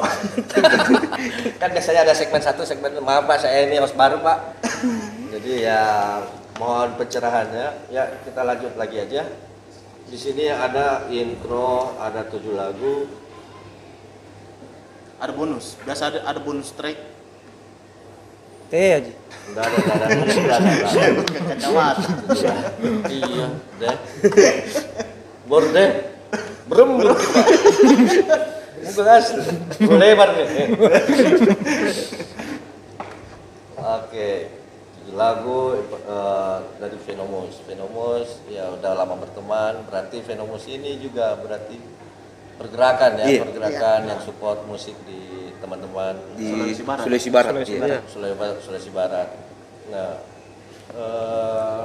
[1.63, 4.61] Kan biasanya ada segmen satu, segmen maaf pak saya ini host baru pak.
[5.33, 5.81] Jadi ya
[6.61, 7.89] mohon pencerahannya.
[7.89, 9.25] Ya kita lanjut lagi aja.
[10.09, 13.11] Di sini ada intro, ada tujuh lagu.
[15.21, 15.77] Ada bonus.
[15.85, 16.97] Biasa ada ada bonus track.
[18.71, 19.13] teh aja
[19.51, 22.07] Udah ada, udah ada, udah ada, kacamata.
[23.11, 23.47] Iya,
[23.83, 23.97] deh.
[25.51, 25.91] Bor deh.
[26.71, 28.37] Berem belum kita.
[28.87, 29.43] Mungkin asli.
[29.91, 30.47] Lebar nih.
[33.75, 34.31] Oke.
[35.15, 37.55] Lagu eh, dari Venomous.
[37.67, 39.83] Venomous ya udah lama berteman.
[39.87, 41.79] Berarti Venomous ini juga berarti
[42.61, 43.41] pergerakan ya, Iya.
[43.49, 47.05] pergerakan yang support musik di teman-teman di Sulawesi Barat.
[47.09, 47.51] Sulawesi Barat.
[47.53, 47.81] Sulawesi iya.
[47.81, 48.03] Barat.
[48.09, 48.57] Sulawesi Barat.
[48.61, 49.29] Sulawesi Barat.
[49.91, 50.13] Nah,
[50.95, 51.85] eh,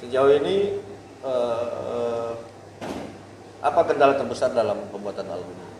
[0.00, 0.56] sejauh ini
[1.24, 2.30] eh, eh,
[3.64, 5.72] apa kendala terbesar dalam pembuatan album ini?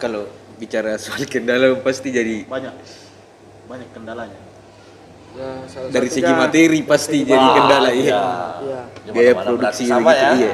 [0.00, 0.24] Kalau
[0.60, 2.74] bicara soal kendala pasti jadi Banyak.
[3.64, 4.40] Banyak kendalanya.
[5.30, 8.02] Ya, salah dari segi materi pasti jadi kendala iya.
[8.02, 8.20] iya.
[8.60, 8.80] Iya.
[9.06, 10.30] Di Biaya mana-mana produksi berarti sama gitu, ya.
[10.36, 10.52] iya.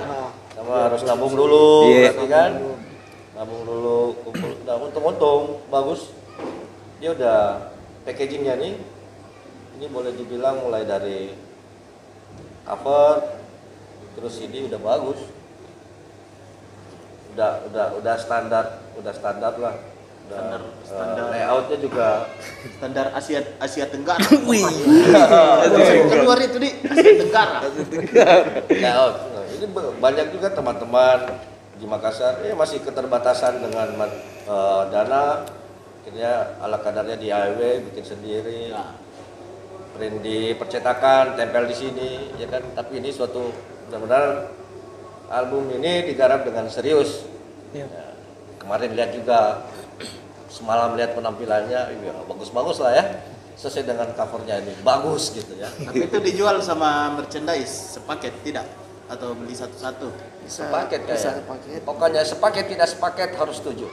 [0.53, 2.01] Sama harus nabung dulu, Iya.
[2.13, 2.51] berarti kan?
[3.37, 4.53] Nabung dulu, kumpul.
[4.69, 5.43] Nah, untung-untung
[5.73, 6.01] bagus.
[7.01, 7.41] Dia udah
[8.05, 8.75] packagingnya nih.
[9.77, 11.33] Ini boleh dibilang mulai dari
[12.65, 13.41] cover,
[14.17, 15.21] terus CD udah bagus.
[17.37, 18.65] Udah, udah, udah standar,
[18.97, 19.77] udah standar lah.
[20.27, 21.27] Standar, eh, standar.
[21.31, 22.09] layoutnya juga
[22.77, 24.23] Standar Asia Asia Tenggara.
[24.51, 24.67] Wih.
[26.11, 27.59] Kedua luar itu di Asia Tenggara.
[28.71, 29.67] Ya, oh, nah, ini
[30.03, 31.19] banyak juga teman-teman
[31.77, 33.89] di Makassar ya masih keterbatasan dengan
[34.49, 35.45] eh, dana
[36.03, 38.71] akhirnya ala kadarnya di AIW bikin sendiri
[39.99, 43.51] print di percetakan tempel di sini ya kan tapi ini suatu
[43.91, 44.55] benar-benar
[45.35, 47.27] album ini digarap dengan serius
[47.75, 47.87] Iya.
[47.91, 48.07] Ya,
[48.63, 49.39] kemarin lihat juga
[50.57, 53.05] semalam lihat penampilannya ya, bagus-bagus lah ya
[53.57, 58.65] sesuai dengan covernya ini bagus gitu ya Tapi itu dijual sama merchandise sepaket tidak
[59.07, 60.11] atau beli satu-satu.
[60.47, 61.39] sepaket bisa kayaknya.
[61.43, 61.81] sepaket.
[61.87, 63.87] Pokoknya sepaket tidak sepaket harus setuju.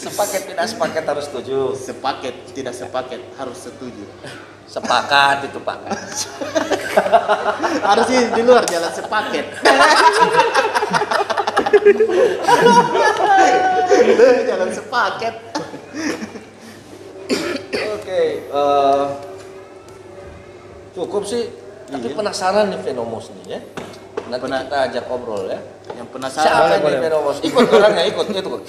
[0.00, 1.58] sepaket tidak sepaket harus setuju.
[1.76, 4.04] Sepaket tidak sepaket harus setuju.
[4.64, 5.78] Sepakat itu Pak.
[7.84, 9.46] Harus sih di luar jalan sepaket.
[14.46, 15.34] Jalan sepaket.
[17.90, 19.04] Oke, eh,
[20.94, 21.48] cukup sih.
[21.90, 23.60] Tapi penasaran nih Fenomos nih ya.
[24.30, 25.58] Nanti Pena- kita ajak ngobrol ya.
[25.90, 27.36] Yang Siapa penasaran nih Fenomos?
[27.42, 28.60] Ikut orangnya, ikut, ikut.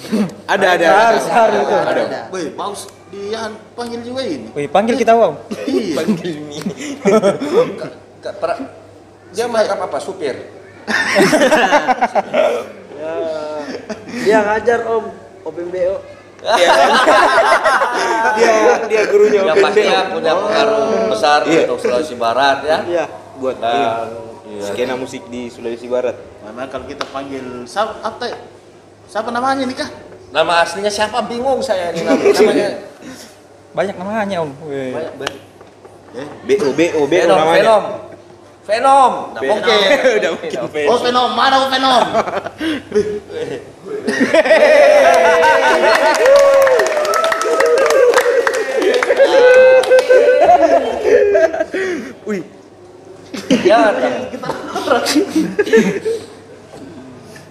[0.50, 0.86] Ada ada.
[0.90, 1.74] Harus, harus itu.
[1.78, 2.20] ada.
[2.34, 3.46] Woi, paus dia
[3.78, 4.50] panggil juga ini.
[4.58, 5.38] Wih, panggil kita wow.
[5.70, 6.02] Iya.
[8.22, 8.62] Ka- pra-
[9.32, 9.98] Dia merangkap apa?
[10.02, 10.34] Supir.
[13.02, 13.14] Ya,
[14.16, 15.04] dia ngajar om
[15.42, 15.94] OPMBO.
[18.32, 18.50] Dia
[18.84, 19.64] dia gurunya Yang OPMB.
[19.64, 21.60] pastinya punya pengaruh besar Iya.
[21.64, 22.78] untuk Sulawesi Barat ya.
[22.84, 23.04] Iya.
[23.34, 23.82] buat ini,
[24.52, 24.62] iya.
[24.64, 26.14] skena musik di Sulawesi Barat.
[26.42, 28.30] Memang kalau kita panggil siapa apa?
[29.04, 29.90] Siapa namanya nih kah?
[30.30, 32.68] nama aslinya siapa bingung saya ini nama- namanya.
[33.72, 34.50] Banyak namanya om.
[34.64, 34.94] Wih.
[34.94, 35.36] Banyak banget.
[36.44, 37.54] BO BO BO namanya.
[37.56, 37.84] Venom.
[38.62, 39.34] Venom.
[39.34, 39.58] Nah, Venom.
[39.58, 39.76] oke.
[40.22, 40.88] Udah mungkin Venom.
[40.92, 42.02] Oh, Venom, mana oh, Venom?
[52.28, 52.42] Wih,
[53.66, 53.80] Ya.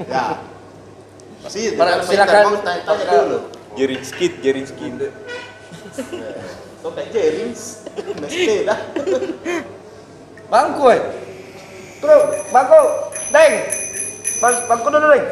[0.10, 0.34] Ya.
[1.78, 2.58] Kalau silakan.
[2.66, 3.38] tanya-tanya dulu.
[3.78, 4.02] Jering
[4.66, 4.98] skit.
[6.82, 7.86] Kok kayak Jerings?
[8.18, 8.80] Mesti dah.
[10.52, 11.00] Bangku, eh.
[12.04, 12.80] Terus, bangku,
[13.32, 13.54] deng.
[14.44, 15.26] Bang, bangku dulu, deng.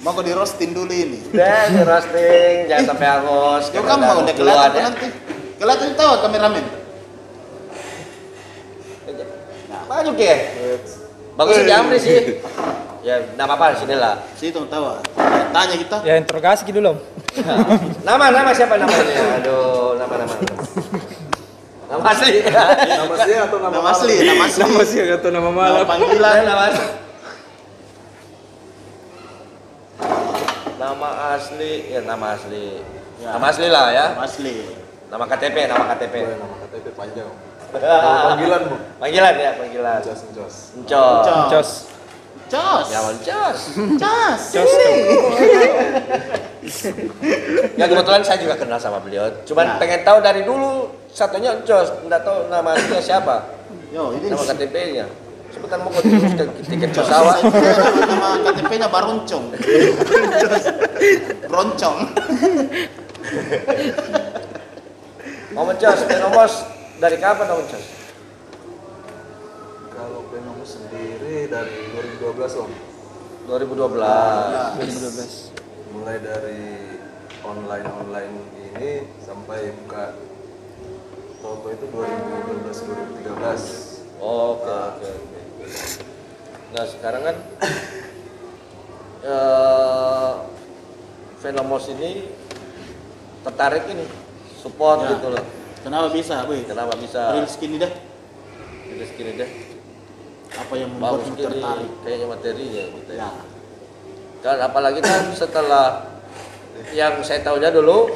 [0.00, 1.20] Mau di roasting dulu ini.
[1.28, 3.64] Deng, di roasting, jangan sampai hangus.
[3.68, 4.82] Karena kamu mau udah kelihatan ya.
[4.88, 5.06] nanti.
[5.60, 6.64] Kelihatan tahu kameramen.
[9.84, 10.34] Maju ke.
[11.36, 12.16] Bagus Amri sih.
[13.04, 14.16] Ya, enggak apa-apa sini lah.
[14.32, 14.96] Situ tahu.
[15.52, 15.96] Tanya kita.
[16.02, 16.98] Ya interogasi gitu dulu om.
[18.00, 19.44] Nama nama siapa namanya?
[19.44, 20.34] Aduh, nama nama.
[21.84, 22.40] Nama asli.
[22.48, 24.60] Nama asli atau nama, Nama asli, nama asli.
[24.64, 25.84] Nama sih atau nama Nama malam.
[25.84, 26.38] panggilan.
[26.42, 26.86] nama asli.
[30.74, 32.66] Nama asli, ya nama asli.
[33.20, 33.28] Ya.
[33.36, 34.06] Nama asli lah ya.
[34.16, 34.54] Nama asli.
[35.12, 36.14] Nama KTP, nama KTP.
[36.24, 37.30] Nama KTP panjang.
[37.74, 38.76] Nama panggilan bu.
[38.96, 39.98] Panggilan ya, panggilan.
[40.00, 40.56] Jos Jos.
[40.78, 41.26] Encos.
[41.28, 41.70] Encos.
[42.46, 42.86] Jos.
[42.88, 43.58] Ya, Encos.
[43.96, 44.42] Jos.
[44.52, 44.94] Jos tuh.
[47.76, 49.28] Ya kebetulan saya juga kenal sama beliau.
[49.44, 49.76] Cuman Ya.
[49.76, 53.36] pengen tahu dari dulu satunya Encos, enggak tahu nama aslinya siapa.
[53.92, 55.04] Yo, ini Nama KTP-nya.
[55.52, 56.02] Sebentar mau ke
[56.66, 57.44] tiket pesawat.
[58.00, 59.44] Nama KTP-nya Baroncong.
[61.46, 61.96] Broncong.
[65.54, 66.52] Om Encos, Fenomos
[66.98, 67.84] dari kapan Om Encos?
[69.92, 71.93] Kalau Penomus sendiri dari
[72.24, 72.70] 2012 om.
[73.44, 74.00] 2012.
[74.80, 75.52] 2012.
[75.92, 76.62] Mulai dari
[77.44, 78.34] online online
[78.72, 80.16] ini sampai buka
[81.44, 84.24] toko itu 2012 2013.
[84.24, 85.40] Oke, oke, oke.
[86.72, 87.36] Nah, sekarang kan
[89.28, 90.32] eh
[91.44, 92.24] Fenomos ini
[93.44, 94.08] tertarik ini
[94.56, 95.20] support Ya.
[95.20, 95.44] gitu loh.
[95.84, 96.64] Kenapa bisa, Boy?
[96.64, 97.92] Kenapa bisa Real skin ini dah.
[98.88, 99.73] Jadi segini deh?
[100.54, 101.90] Apa yang Bagus membuatmu gini, tertarik?
[102.02, 103.20] kayaknya materinya gitu ya.
[103.20, 103.30] Ya.
[104.44, 105.86] Dan apalagi kan setelah
[106.92, 108.12] yang saya tahunya dulu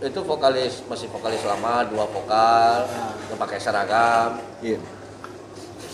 [0.00, 2.88] itu vokalis masih vokalis lama dua vokal
[3.28, 4.80] yang pakai seragam Iya.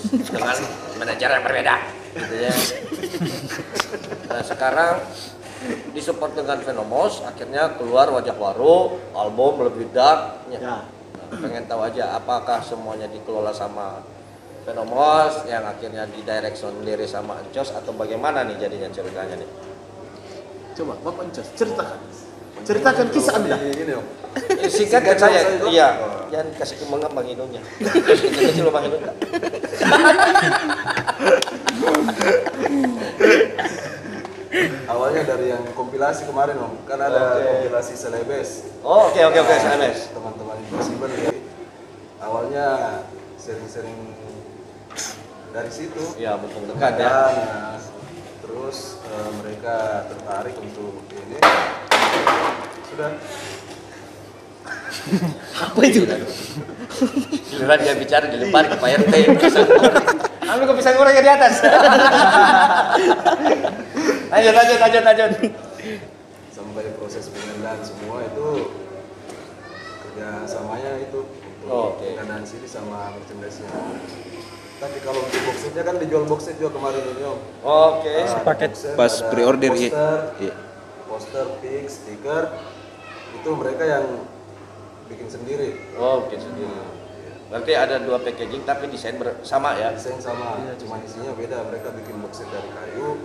[0.06, 0.56] dengan
[0.96, 1.76] manajer yang berbeda
[2.14, 2.54] gitu ya.
[4.30, 4.94] Nah sekarang
[5.90, 10.60] disupport dengan Venomos akhirnya keluar wajah baru album lebih dark ya.
[10.62, 10.76] Ya.
[11.26, 13.98] Nah, pengen tahu aja apakah semuanya dikelola sama
[14.66, 19.46] Venomos yang akhirnya di direction lirik sama Encos atau bagaimana nih jadinya ceritanya nih
[20.74, 21.98] Coba, Bapak Encos, ceritakan.
[22.66, 23.56] Ceritakan kisah Anda.
[23.56, 25.96] Eh, singkat kan saya iya
[26.28, 29.16] jangan kasih kemengan bang Indonya kecil bang enggak?
[34.88, 38.68] Awalnya dari yang kompilasi kemarin om, kan ada kompilasi Celebes.
[38.84, 40.12] Oh, oke oke oke, SMS.
[40.12, 41.40] Teman-teman Impossible jadi
[42.20, 42.66] awalnya
[43.36, 44.16] sering-sering
[45.56, 46.04] dari situ.
[46.20, 47.08] Ya, betul dekat ya.
[47.08, 47.80] Dan nah,
[48.44, 51.40] terus eh, mereka tertarik untuk ini.
[52.92, 53.16] Sudah.
[57.46, 59.14] Giliran dia bicara dilempar ke Pak RT.
[60.50, 61.64] Ambil ke pisang goreng di atas.
[64.26, 65.30] lanjut lanjut lanjut lanjut.
[66.50, 68.74] sampai proses pengadaan semua itu
[70.02, 71.22] kerja samanya itu
[71.66, 73.70] untuk Oh, pengadaan CD sama merchandise-nya.
[74.76, 77.38] Tapi kalau untuk box setnya kan dijual box set juga kemarin ini om.
[77.64, 78.14] Oke.
[78.28, 78.70] Sepaket.
[78.70, 79.88] box set, Pas pre-order, iya.
[79.88, 80.54] poster, Iya.
[81.06, 82.42] poster, pick, stiker,
[83.32, 84.04] itu mereka yang
[85.06, 85.80] bikin sendiri.
[85.96, 86.76] Oh, bikin sendiri.
[87.46, 89.94] Berarti ada dua packaging tapi desain ber- sama ya.
[89.94, 91.62] Desain sama, cuma isinya beda.
[91.64, 93.16] Mereka bikin box set dari kayu.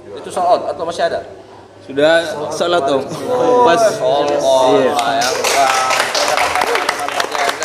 [0.00, 0.16] jual.
[0.16, 1.20] Itu sold out atau masih ada?
[1.84, 2.24] Sudah
[2.88, 3.02] om.
[3.66, 4.80] Pas Sold out.
[4.80, 4.92] Iya.
[4.96, 5.72] Wah, yang bang.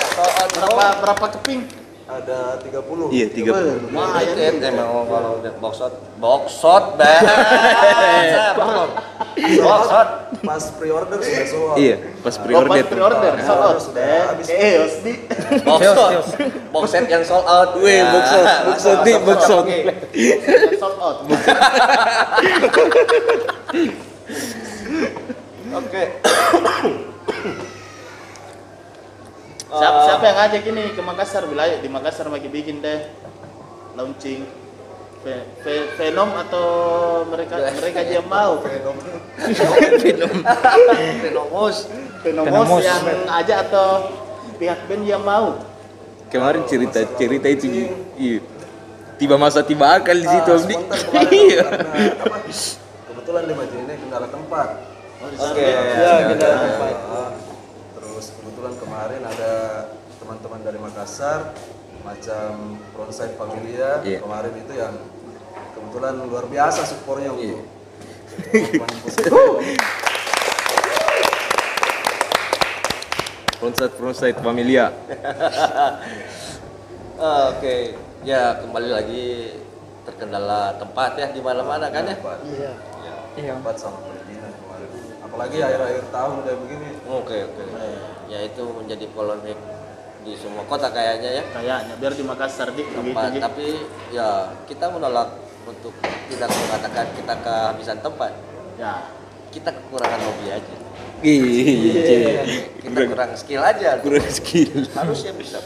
[0.10, 1.79] Sold out Berapa berapa keping?
[2.10, 3.14] Ada 30.
[3.14, 3.94] Iya, 30.
[3.94, 7.22] Wah, ya emang kalau udah box shot, box shot, bang.
[9.40, 10.10] Box shot.
[10.42, 11.78] Pas pre-order sudah sold.
[11.78, 12.82] Iya, pas Oh, pre-order.
[12.82, 13.32] pas pre-order.
[13.38, 13.78] Nah, Sold out.
[13.78, 14.46] sudah Eh, habis.
[14.50, 15.14] Chaos di.
[15.62, 16.12] Box shot.
[16.74, 17.78] Box set yang sold out.
[17.78, 19.66] Weh, box shot, box shot di, box shot.
[20.82, 21.18] Sold out.
[25.78, 26.04] Oke.
[29.70, 31.44] Siapa, siapa yang ngajak ini ke Makassar?
[31.46, 33.06] Wilayah di Makassar lagi bikin deh
[33.94, 34.42] launching
[35.20, 36.66] Ve- Ve- Venom atau
[37.28, 38.64] mereka mereka aja yang mau
[41.20, 41.86] Renomos.
[42.20, 42.82] Venomos Venomos.
[42.82, 44.10] yang aja atau
[44.56, 45.60] pihak band yang mau
[46.30, 47.66] Kemarin cerita cerita itu
[48.16, 48.40] iya.
[49.18, 51.64] Tiba masa tiba akal di situ Ah, kemarin Iya.
[53.06, 54.68] Kebetulan di Majene kendala tempat.
[55.20, 55.68] Oke.
[55.68, 56.94] Ya, kendala tempat.
[58.60, 59.52] Ah, kebetulan kemarin ada
[60.20, 61.56] teman-teman dari Makassar
[62.04, 64.20] macam Frontside Familia Iya.
[64.20, 65.00] kemarin itu yang
[65.72, 67.56] kebetulan luar biasa supportnya Iya.
[67.56, 67.64] untuk
[68.52, 69.32] teman-teman positif.
[73.64, 74.92] Fronside Fronside Familia.
[77.56, 77.96] Oke.
[78.28, 79.56] Ya, kembali lagi
[80.04, 82.20] terkendala tempat ya di mana-mana kan ya.
[82.20, 82.44] Tempat.
[82.44, 82.72] Iya.
[83.40, 83.56] Iya.
[83.56, 84.92] Tempat sama perizinan kemarin.
[85.24, 86.90] Apalagi akhir-akhir tahun kayak begini.
[87.08, 87.64] Oke, oke.
[88.30, 89.58] Ya itu menjadi polemik
[90.20, 91.44] di semua kota kayaknya ya.
[91.50, 93.40] kayaknya biar di Makassar dik tempat Dik.
[93.40, 93.68] tapi
[94.12, 95.32] ya kita menolak
[95.64, 95.96] untuk
[96.28, 98.36] tidak mengatakan kita kehabisan tempat
[98.76, 99.08] ya
[99.50, 100.76] kita kekurangan hobi aja
[101.20, 102.44] Iya.
[102.80, 104.88] kita kurang skill aja Kurang skill.
[104.92, 105.60] harusnya bisa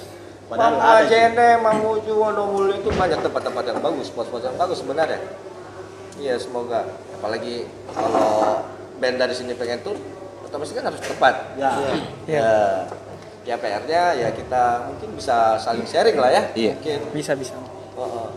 [0.43, 5.17] Padahal Mama ada Jene, Mamuju, Wonomulu itu banyak tempat-tempat yang bagus, spot-spot yang bagus sebenarnya.
[6.19, 6.85] Iya semoga.
[7.17, 8.61] Apalagi kalau
[8.99, 9.97] band dari sini pengen tur,
[10.53, 11.57] otomatis kan harus tepat.
[11.57, 11.89] ya Iya.
[12.29, 12.49] Ya,
[13.41, 16.43] ya PR-nya ya kita mungkin bisa saling sharing lah ya.
[16.53, 16.77] Iya.
[16.77, 16.99] Mungkin.
[17.09, 17.57] Bisa bisa.
[17.97, 18.29] Oh, oh.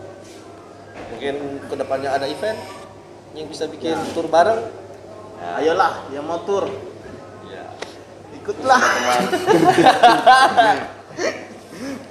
[1.13, 2.57] Mungkin ke depannya ada event
[3.37, 4.65] yang bisa bikin tur bareng.
[5.37, 6.65] ayolah yang mau tur
[7.45, 7.69] Ya.
[8.33, 8.81] ikutlah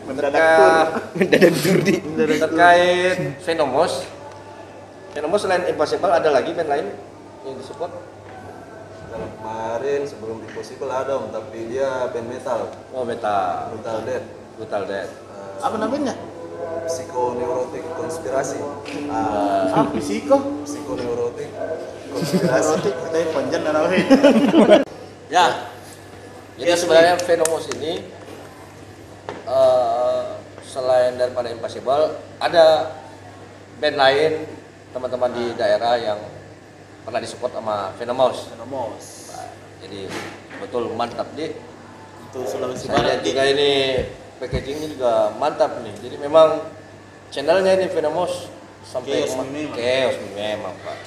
[0.06, 0.86] mendadak tur
[1.18, 1.94] Mendadak tur di.
[2.38, 4.06] terkait Venomos.
[5.10, 6.86] Venomos selain Impossible ada lagi band lain
[7.42, 7.90] yang disupport?
[9.16, 12.60] Kemarin sebelum di Possible ada om, tapi dia band metal,
[12.92, 13.72] Oh, Metal.
[13.72, 14.24] Brutal Dead.
[14.56, 15.08] Brutal Dead.
[15.08, 16.14] Eh, apa namanya
[16.86, 18.62] psikoneurotik konspirasi
[19.10, 21.50] ah, ah psiko psikoneurotik
[22.14, 22.78] konspirasi
[23.10, 24.06] tapi panjang namanya
[25.26, 25.66] Ya.
[26.54, 27.98] Jadi sebenarnya Venomos ini
[29.44, 30.22] eh,
[30.62, 32.94] selain daripada Impossible ada
[33.82, 34.32] band lain
[34.94, 36.16] teman-teman di daerah yang
[37.06, 38.50] pernah disupport sama Venomos.
[38.50, 39.46] Venomos Nah,
[39.78, 40.10] jadi
[40.58, 41.54] betul mantap di
[42.26, 43.70] itu Sulawesi saya lihat Barat juga ini
[44.42, 45.94] packagingnya juga mantap nih.
[46.02, 46.66] Jadi memang
[47.30, 48.50] channelnya ini Venomos
[48.82, 49.76] sampai Chaos ma- memang.
[49.78, 50.98] Chaos memang pak.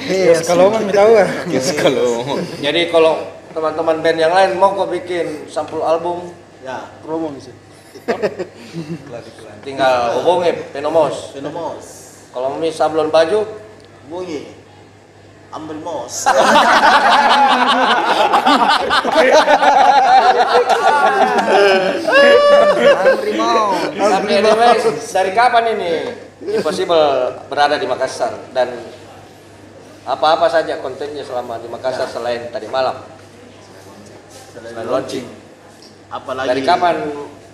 [0.00, 1.30] Yes, kalau mau tahu ah.
[1.48, 2.24] Yes, kalau
[2.60, 3.12] Jadi kalau
[3.56, 6.30] teman-teman band yang lain mau kok bikin sampul album
[6.60, 7.50] ya promo bisa
[9.64, 11.32] tinggal hubungi Venomos.
[11.32, 11.84] Venomos
[12.30, 13.48] Kalau mau sablon baju
[14.06, 14.59] bunyi
[15.50, 16.26] ambil mos
[24.00, 25.92] Tapi anyways, dari kapan ini?
[26.40, 28.72] Impossible berada di Makassar dan
[30.08, 32.96] apa-apa saja kontennya selama di Makassar selain tadi malam?
[34.56, 35.26] Selain launching.
[36.10, 36.96] apalagi Dari kapan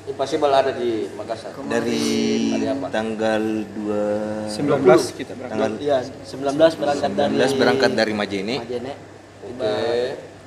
[0.07, 1.50] Impossible ada di Makassar.
[1.66, 2.07] Dari
[2.54, 2.86] Hari apa?
[2.94, 3.42] tanggal
[3.74, 5.50] 2 19 kita berangkat.
[5.50, 8.57] tanggal Iya, 19 berangkat dari 19 berangkat dari Majene.
[8.62, 8.92] Majene.
[9.42, 9.74] Oke.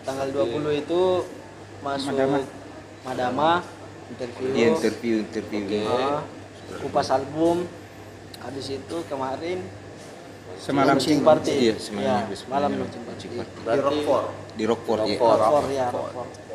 [0.08, 1.02] Tanggal 20 itu
[1.84, 2.38] masuk Madama.
[3.04, 3.50] Madama,
[4.16, 4.48] interview.
[4.56, 5.84] Iya interview interview.
[5.92, 6.24] Ah,
[6.80, 7.68] kupas album.
[8.40, 9.60] Habis itu kemarin
[10.60, 11.56] Semalam launching party.
[11.56, 13.26] Iya, semalam Ya, habis malam malam launching party.
[13.64, 13.98] Berarti
[14.60, 15.16] Di Rockport ya.
[15.16, 15.40] Rockport.
[15.40, 16.49] Rockport ya, Rockport.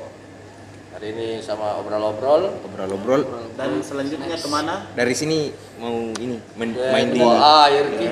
[0.94, 2.54] Hari ini sama obrol-obrol.
[2.62, 3.22] Obrol-obrol.
[3.58, 4.86] Dan selanjutnya ke mana?
[4.94, 8.06] Dari sini mau ini men- Ya, main di Wah, Irki.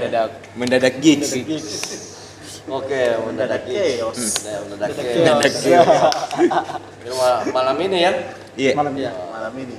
[0.58, 1.30] mendadak gigs.
[2.66, 3.62] Oke, mendadak.
[3.66, 5.62] Nah, mendadak Mendadak gigs.
[7.02, 8.12] Ini ma- malam ini ya.
[8.58, 8.72] Iya.
[8.74, 9.10] Malam Ya.
[9.30, 9.74] Malam ini.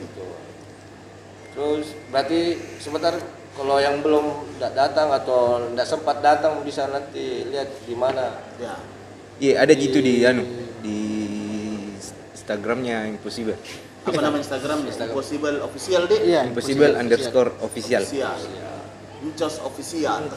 [1.53, 2.39] Terus berarti
[2.81, 3.13] sebentar
[3.53, 8.41] kalau yang belum da- datang atau tidak sempat datang bisa nanti lihat di mana.
[8.57, 8.79] Ya.
[9.37, 10.62] Iya, ada gitu di anu di
[12.43, 13.55] Instagramnya Impossible.
[14.03, 14.83] Apa nama Instagram?
[14.83, 16.19] Impossible official deh.
[16.27, 16.43] Iya.
[16.43, 18.03] Impossible underscore official.
[18.03, 18.35] Official.
[19.23, 20.27] Uncos official.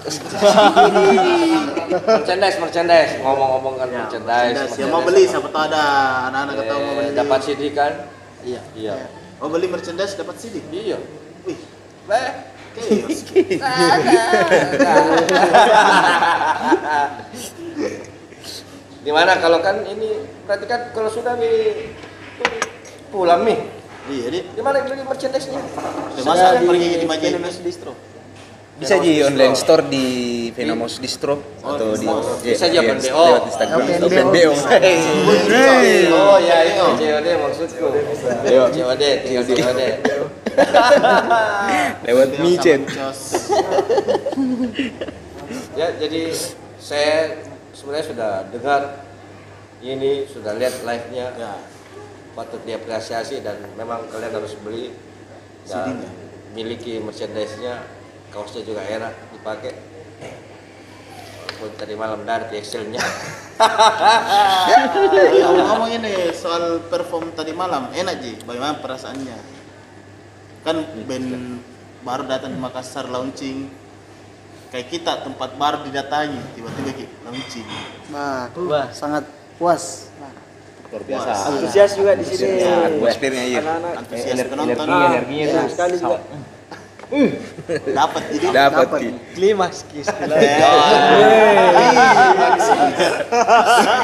[2.06, 3.18] merchandise, merchandise.
[3.18, 4.54] Ngomong-ngomong kan merchandise.
[4.54, 4.78] Merchandise.
[4.78, 5.82] Yang mau beli siapa tahu ada
[6.30, 7.18] anak-anak tahu mau Eh, beli.
[7.18, 7.92] dapat CD kan?
[8.46, 8.62] Iya.
[8.78, 8.94] Iya.
[9.42, 10.62] Mau beli merchandise dapat CD.
[10.70, 11.02] Iya.
[11.42, 11.58] Wih,
[12.06, 12.30] Eh,
[12.78, 13.18] chaos.
[19.06, 20.18] di mana kalau kan ini
[20.50, 21.94] berarti kan kalau sudah di
[23.14, 23.58] pulang nih.
[24.06, 25.62] Iya, di Di mana beli merchandise-nya?
[26.14, 27.06] di masa pergi di.
[27.06, 27.94] Venomous Distro.
[28.76, 30.06] Bisa di online store di
[30.52, 32.06] Venomous Distro atau di
[32.44, 33.24] Bisa iya, aja iya, Open BO.
[33.24, 34.52] lewat Instagram Open BO.
[36.12, 37.86] Oh ya itu COD maksudku.
[38.74, 39.80] COD, tinggal COD.
[42.10, 42.82] Lewat micet.
[45.76, 46.32] Ya jadi
[46.80, 47.36] saya
[47.76, 48.82] sebenarnya sudah dengar.
[49.84, 51.26] Ini sudah lihat live-nya.
[51.36, 51.52] Ya.
[52.36, 54.92] patut diapresiasi dan memang kalian harus beli.
[55.68, 56.10] Dan CD-nya.
[56.56, 57.84] miliki merchandise-nya.
[58.32, 59.72] Kaosnya juga enak dipakai.
[61.56, 63.00] Walaupun tadi malam dari Excel-nya
[65.40, 69.36] Ngomong-ngomong ini soal perform tadi malam, enak Ji, bagaimana perasaannya?
[70.60, 71.64] Kan band
[72.04, 73.72] baru datang di Makassar launching,
[74.68, 77.66] kayak kita tempat baru didatangi, tiba-tiba Ki, launching.
[78.14, 79.24] Nah, wah sangat
[79.58, 80.14] puas.
[80.22, 80.30] Nah,
[80.94, 81.30] Luar biasa.
[81.50, 82.62] antusias juga di sini.
[82.62, 83.60] Ya, atmosfernya iya.
[83.60, 84.86] Anak-anak Antusias penonton.
[84.86, 85.72] Energinya, energinya enak tuh.
[85.74, 86.18] sekali juga.
[87.86, 88.46] Dapat jadi.
[88.50, 88.86] Dapat.
[89.34, 90.06] Klimaks kis.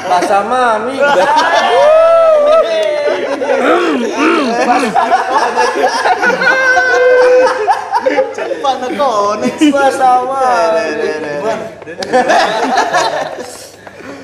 [0.07, 0.95] bahasa mami
[10.73, 11.37] Deh, deh, deh.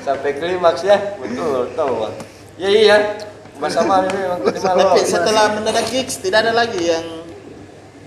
[0.00, 2.08] sampai klimaks ya betul tahu
[2.56, 2.96] ya iya
[3.52, 7.04] memang tadi malam Tapi setelah mendadak gigs tidak ada lagi yang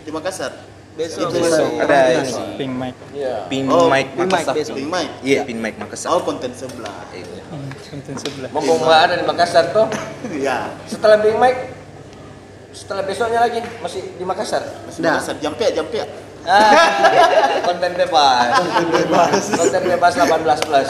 [0.01, 0.51] di Makassar.
[0.93, 1.79] Besok besok.
[1.79, 2.29] Ada ini
[2.59, 2.95] Pink mic.
[3.13, 4.53] iya Pin Oh, mic Pin mic Makassar.
[4.53, 4.75] besok.
[4.75, 5.13] Big Mike.
[5.21, 6.09] Iya, pin mic Makassar.
[6.11, 7.05] Oh konten sebelah.
[7.87, 8.49] Konten sebelah.
[8.51, 9.87] mumpung ada di Makassar tuh
[10.27, 10.73] Iya.
[10.85, 11.61] setelah Big Mike
[12.73, 15.17] setelah besoknya lagi masih di Makassar Masih Dah.
[15.17, 15.35] Makassar.
[15.37, 16.01] Jampe, jampe.
[16.43, 18.51] Ah, konten bebas
[19.55, 20.89] konten bebas 18 plus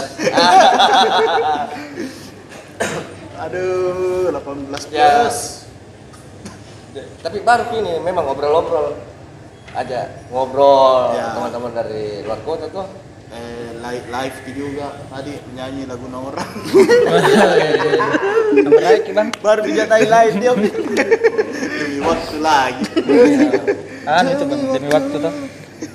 [3.38, 5.38] Aduh, 18 plus.
[6.94, 7.04] Ya.
[7.26, 8.98] tapi baru ini memang ngobrol-ngobrol
[9.74, 11.34] aja ngobrol Ya.
[11.38, 12.86] teman-teman dari luar kota tuh
[13.34, 16.46] Eh, live live juga tadi menyanyi lagu orang.
[18.62, 19.30] Nomor naik bang.
[19.42, 20.54] Baru dijatai live dia.
[22.04, 22.84] Demi waktu lagi.
[24.04, 24.60] Ah, itu bang.
[24.76, 25.34] Demi waktu tuh.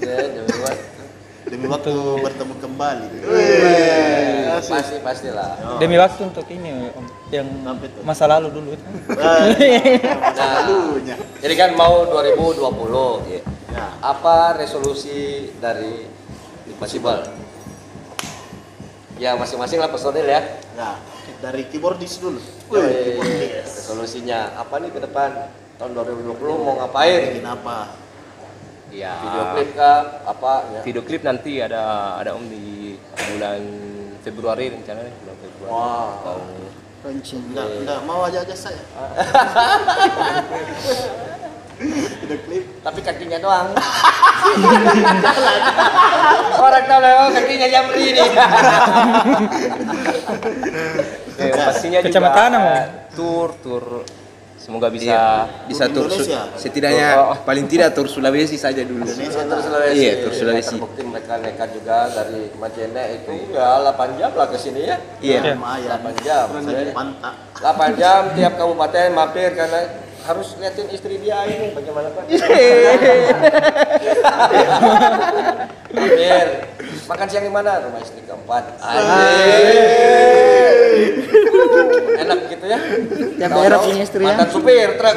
[0.01, 0.85] ya demi waktu.
[1.45, 1.93] Demi waktu
[2.25, 3.07] bertemu kembali.
[4.59, 7.05] pasti pastilah Demi waktu untuk ini om.
[7.29, 7.47] Yang
[8.01, 8.85] masa lalu dulu itu.
[9.13, 9.45] nah
[10.33, 11.21] Lalunya.
[11.45, 13.85] jadi kan mau 2020 Ya.
[14.01, 16.09] apa resolusi dari
[16.65, 17.21] Impossible
[19.21, 20.41] ya masing-masing lah personil ya
[20.73, 20.97] Nah,
[21.45, 22.41] dari keyboardis dulu.
[22.73, 23.21] Yoi,
[23.61, 27.79] resolusinya apa nih ke depan tahun 2020 mau ngapain Bikin apa?
[28.89, 29.13] Iya.
[29.21, 33.61] video klip kah apa ya Video klip nanti ada ada om di bulan
[34.25, 35.71] Februari rencananya bulan Februari.
[35.71, 36.09] Wah.
[36.25, 36.47] Tahun
[36.99, 37.55] Launching.
[37.55, 38.83] Enggak, enggak mau aja-aja saya.
[41.79, 42.65] Video klip.
[42.83, 43.71] tapi kakinya doang
[46.59, 48.25] orang tahu lah oh, kakinya jamri ini
[51.39, 52.67] Eh, pastinya juga Kecamatan, Om.
[53.15, 53.85] tour tour
[54.69, 55.25] Semoga bisa Iya,
[55.65, 56.45] bisa tur Indonesia.
[56.61, 57.09] setidaknya
[57.49, 59.01] paling tidak tur Sulawesi saja dulu.
[59.01, 59.33] Terus
[59.65, 59.97] Sulawesi.
[59.97, 60.77] Iya, tur Sulawesi.
[60.77, 65.01] Terbukti mereka nekat juga dari Majene itu ya 8 jam lah ke sini ya.
[65.25, 65.57] Iya.
[65.57, 66.45] lumayan 8 jam.
[66.53, 69.81] Saya pantak 8 jam tiap kabupaten mampir karena
[70.29, 72.29] harus liatin istri dia ini bagaimana Pak.
[75.97, 76.47] mampir.
[77.09, 77.81] Makan siang di mana?
[77.89, 78.77] Rumah istri keempat.
[78.85, 79.89] Anjir.
[82.21, 82.79] Enak gitu ya.
[83.41, 84.29] Tiap Tahu-tahu daerah punya istri ya.
[84.29, 85.17] Mantan supir truk.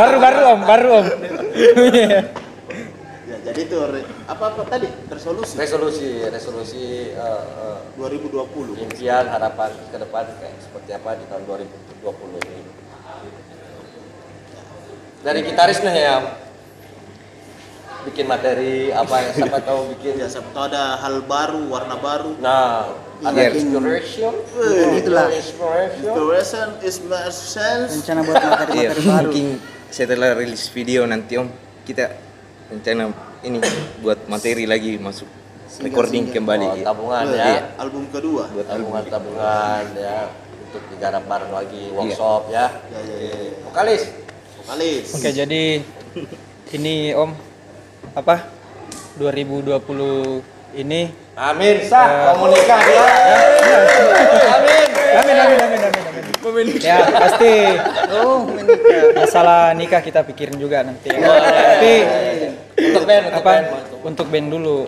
[0.00, 1.06] baru baru om baru om
[1.92, 2.22] ya
[3.44, 3.76] jadi itu
[4.24, 10.90] apa apa tadi resolusi resolusi, resolusi eh, eh, 2020 impian harapan ke depan kayak seperti
[10.96, 12.63] apa di tahun 2020 ini.
[15.24, 16.16] Dari gitaris nih ya
[18.04, 22.36] bikin materi apa yang siapa tahu bikin ya siapa tahu ada hal baru warna baru
[22.36, 22.92] Nah,
[23.24, 23.56] ada Iya.
[23.56, 24.32] inspiration.
[24.94, 25.32] Itulah.
[25.32, 26.04] Inspiration.
[26.04, 29.08] inspiration is my sense Rencana buat Iya, materi-materi baru.
[29.24, 29.46] mungkin
[29.88, 31.48] setelah rilis video nanti Om
[31.82, 32.12] kita
[32.68, 33.08] rencana
[33.42, 33.58] ini
[34.04, 35.28] buat materi lagi masuk
[35.80, 36.66] recording kembali.
[36.66, 36.84] Oh, iya.
[36.84, 37.60] tabungan Iya, ya.
[37.80, 38.92] album kedua Buat album.
[38.92, 40.18] Tabungan tabungan ya
[40.60, 42.68] untuk digarap bareng lagi workshop ya.
[42.92, 43.56] ya ya ya, ya.
[43.64, 44.02] Vokalis.
[44.64, 45.64] Vokalis oke jadi
[46.72, 47.36] ini om
[48.16, 48.48] apa
[49.20, 49.76] 2020
[50.74, 53.04] ini Amin sah mau nikah ya.
[54.54, 54.86] Amin.
[54.88, 56.04] amin amin amin amin
[56.40, 57.54] amin ya pasti
[58.14, 59.20] Oh, menikah.
[59.20, 61.20] masalah nikah kita pikirin juga nanti ya.
[61.20, 61.92] tapi
[62.74, 63.66] Untuk band, untuk apa band.
[64.00, 64.78] untuk band dulu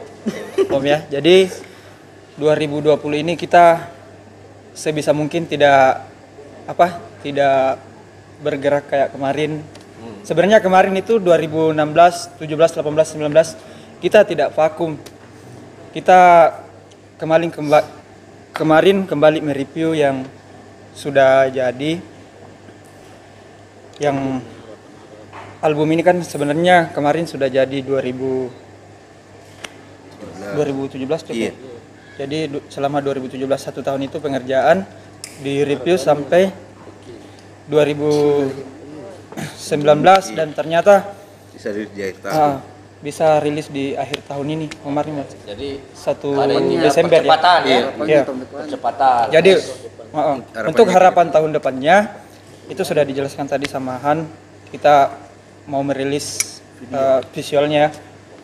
[0.68, 1.53] om ya jadi
[2.41, 3.93] 2020 ini kita
[4.72, 6.09] sebisa mungkin tidak
[6.64, 7.81] apa tidak
[8.41, 9.64] bergerak kayak kemarin
[10.26, 15.01] sebenarnya kemarin itu 2016 17 18 19 kita tidak vakum
[15.97, 16.53] kita
[17.16, 17.89] kemarin kemba-
[18.53, 20.28] kemarin kembali mereview yang
[20.93, 22.01] sudah jadi
[23.97, 24.45] yang
[25.64, 28.66] album ini kan sebenarnya kemarin sudah jadi 2000
[30.57, 31.37] 2017 cukup.
[31.37, 31.53] Iya.
[32.16, 32.39] Jadi
[32.72, 34.89] selama 2017 satu tahun itu pengerjaan
[35.45, 36.49] di review sampai
[37.67, 41.03] 2019 dan ternyata
[41.51, 42.61] Bisa dijahit ah,
[43.01, 45.31] bisa rilis di akhir tahun ini kemarin Mas.
[45.45, 47.37] Jadi satu ini Desember ya.
[47.62, 47.81] ya.
[48.03, 48.23] Iya.
[48.27, 49.25] Percepatan.
[49.31, 49.51] Jadi
[50.11, 50.37] uh, uh,
[50.67, 50.97] untuk gitu.
[50.97, 52.17] harapan tahun depannya
[52.67, 54.25] itu sudah dijelaskan tadi sama Han.
[54.73, 55.12] Kita
[55.69, 56.59] mau merilis
[56.91, 57.93] uh, visualnya,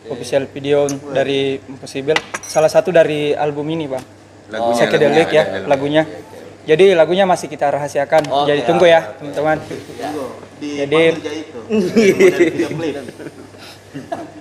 [0.07, 2.15] official video dari Impossible.
[2.45, 4.05] Salah satu dari album ini, Bang.
[4.53, 6.03] Lagunya, Psychedelic lagunya, ya, lagunya.
[6.05, 6.22] lagunya.
[6.63, 8.23] Jadi lagunya masih kita rahasiakan.
[8.25, 9.57] Oke, Jadi tunggu ya, teman-teman.
[9.59, 10.25] Tunggu,
[10.57, 12.95] di Jadi- panggil aja itu model video klip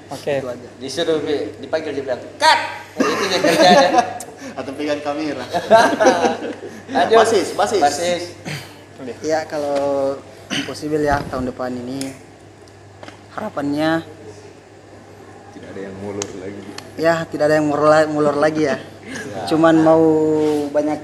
[0.09, 0.35] Oke.
[0.79, 2.59] disuruh bi- dipanggil dia bilang, "Cut."
[2.95, 3.91] Nah, itu yang kerjanya.
[4.53, 5.45] atau pegang kamera
[6.93, 7.17] Lanjut.
[7.17, 8.23] basis basis Basis.
[9.21, 10.13] Ya kalau
[10.49, 12.13] impossible ya tahun depan ini
[13.31, 14.05] harapannya
[15.51, 16.61] Tidak ada yang mulur lagi.
[16.95, 18.77] ya tidak ada yang mulur, mulur lagi ya.
[19.49, 20.05] Cuman mau
[20.69, 21.01] banyak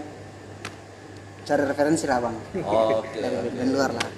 [1.48, 3.16] cari referensi lah bang Oke.
[3.16, 4.08] dari band luar lah.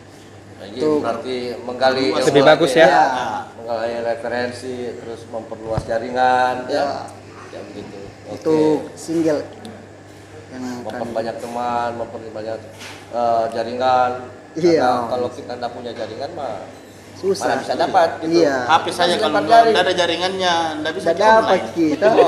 [0.60, 0.98] Jadi Tuh.
[1.00, 2.88] berarti menggali ilmu Lebih lagi bagus ya.
[3.56, 7.08] Menggali referensi, terus memperluas jaringan ya.
[7.54, 7.98] Ya begitu.
[8.28, 8.34] Oke.
[8.36, 8.56] Itu
[8.98, 9.40] single
[10.50, 12.60] yang memperbanyak teman, memperbanyak
[13.14, 14.10] eh, jaringan.
[14.58, 14.82] Iya.
[14.84, 16.66] Karena kalau kita nggak punya jaringan mah
[17.16, 17.46] susah.
[17.46, 18.42] mana bisa dapat gitu.
[18.42, 18.56] Iya.
[18.68, 22.08] HP saja kalau nggak ada jaringannya nggak bisa dapat kita.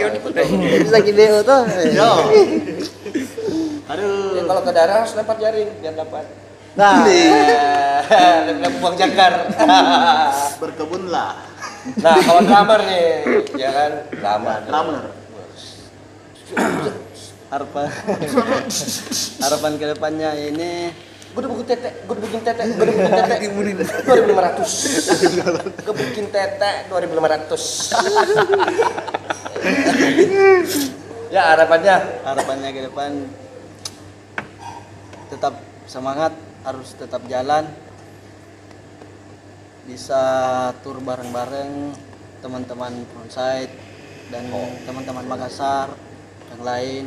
[0.00, 0.08] Oh,
[0.80, 1.62] Bisa video tuh.
[3.90, 4.06] Yo.
[4.06, 4.46] Ya, Aduh.
[4.46, 6.24] kalau ke daerah harus lempar jaring biar dapat.
[6.78, 7.02] Nah,
[8.46, 9.50] Lempar buang jangkar.
[10.62, 11.32] Berkebunlah.
[11.98, 13.08] nah, kalau drummer nih,
[13.58, 14.58] ya kan, drummer.
[14.68, 15.02] Drummer.
[17.50, 17.86] harapan
[19.38, 20.90] harapan ke depannya ini
[21.30, 23.34] Gue udah bikin tete, gue udah bikin tete, gue udah bikin tete,
[24.02, 24.70] dua ribu lima ratus.
[25.86, 27.62] Gue bikin tete dua ribu lima ratus.
[31.30, 33.30] Ya harapannya, harapannya ke depan
[35.30, 35.54] tetap
[35.86, 36.34] semangat
[36.66, 37.64] harus tetap jalan.
[39.86, 40.22] Bisa
[40.84, 41.94] tur bareng-bareng
[42.44, 43.72] teman-teman frontside
[44.28, 44.50] dan
[44.84, 45.94] teman-teman Makassar
[46.54, 47.04] yang lain.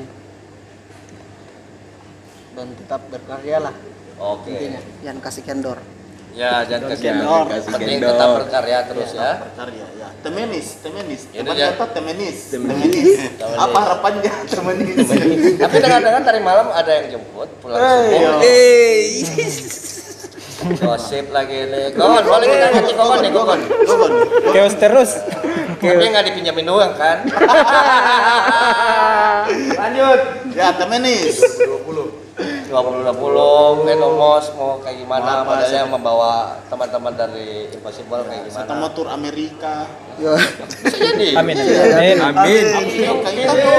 [2.54, 3.76] Dan tetap berkarya lah
[4.18, 4.50] oke.
[4.50, 4.82] intinya.
[5.04, 5.93] Jangan kasih kendor
[6.34, 7.46] Ya jangan kasih kendor.
[7.46, 7.72] kendor.
[7.72, 9.32] Penting tetap berkarya terus ya.
[9.40, 10.08] Berkarya ya.
[10.20, 11.22] Temenis, temenis.
[11.30, 11.70] Teman dia.
[11.72, 12.38] kata temenis.
[12.50, 13.08] Temenis.
[13.38, 15.08] Apa harapannya temenis?
[15.56, 18.18] Tapi dengar-dengar tadi malam ada yang jemput pulang Eh, subuh.
[18.18, 18.34] yo.
[20.80, 21.92] Gosip lagi nih.
[21.92, 23.32] Gon, boleh kita nyanyi Gon nih.
[23.36, 23.60] Gogon.
[24.50, 25.12] Chaos terus.
[25.78, 27.18] Tapi nggak dipinjamin uang kan?
[29.76, 30.20] Lanjut.
[30.56, 31.36] Ya, temenis.
[31.60, 32.23] 20.
[32.74, 39.86] 2020 Enomos mau kayak gimana modelnya membawa teman-teman dari Impossible kayak gimana motor Amerika.
[40.18, 40.34] Yo.
[40.82, 41.54] bisa jadi Amin.
[41.54, 42.18] Amin.
[42.18, 42.66] Amin.
[43.22, 43.74] Kayak gitu.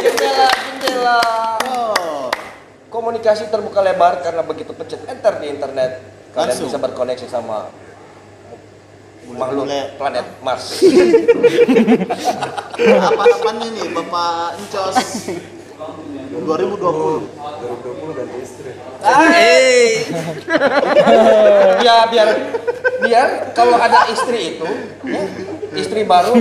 [0.00, 1.20] jendela jendela
[2.88, 6.00] komunikasi terbuka lebar karena begitu pencet enter di internet
[6.32, 6.72] kalian Langsung.
[6.72, 7.68] bisa berkoneksi sama
[9.36, 9.68] makhluk
[10.00, 10.80] planet Mars
[13.12, 14.96] Apa-apanya nih Bapak Encos
[16.32, 17.22] 2020.
[17.32, 18.70] 2020 ganti istri.
[21.82, 22.28] ya biar
[23.02, 24.68] biar kalau ada istri itu
[25.02, 25.22] ya,
[25.74, 26.34] istri baru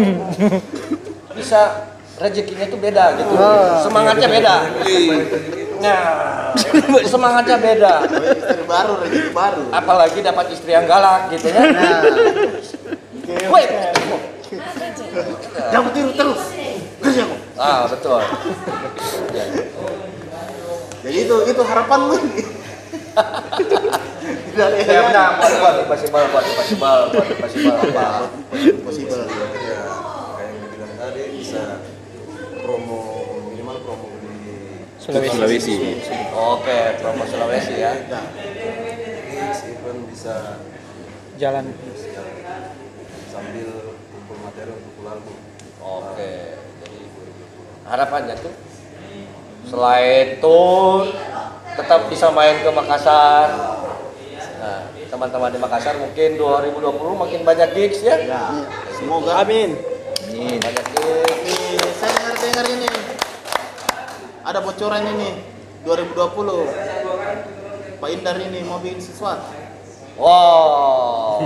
[1.33, 1.89] bisa
[2.21, 3.33] rezekinya itu beda gitu
[3.81, 4.55] semangatnya beda
[5.81, 6.01] nah
[7.01, 9.63] semangatnya beda Istri baru, rezeki baru.
[9.73, 11.61] apalagi dapat istri yang galak gitu ya
[13.47, 13.63] Woi,
[15.71, 16.41] Jangan tiru terus.
[17.11, 17.39] Kerja kok.
[17.59, 18.23] ah betul
[19.35, 19.43] Ya.
[21.01, 22.45] Jadi itu itu harapan lu nih.
[24.55, 28.31] Dari ya udah buat buat impossible buat impossible buat impossible apa
[28.87, 29.23] Possible.
[29.27, 29.83] Ya,
[30.37, 31.63] kayak yang dibilang tadi bisa
[32.61, 32.99] promo
[33.51, 34.55] minimal promo di
[34.95, 35.35] Sulawesi.
[35.35, 35.75] Sulawesi.
[36.31, 37.91] oke promo Sulawesi ya
[39.27, 40.63] gigs, event bisa
[41.35, 41.65] Jalan.
[43.27, 43.69] sambil
[44.13, 45.35] kumpul materi untuk album.
[45.81, 46.60] oke jadi
[47.85, 48.53] harapannya tuh
[49.65, 51.07] selain tour
[51.77, 53.47] tetap bisa main ke Makassar
[54.61, 56.81] nah teman-teman di Makassar mungkin 2020
[57.17, 58.41] makin banyak gigs ya Ya,
[58.95, 59.43] semoga.
[59.43, 59.75] Amin.
[60.31, 62.89] banyak gigs saya dengar-dengar ini.
[64.41, 65.29] Ada bocoran ini
[65.83, 68.01] 2020.
[68.01, 69.45] Pak Indar ini mau bikin sesuatu.
[70.17, 71.37] wow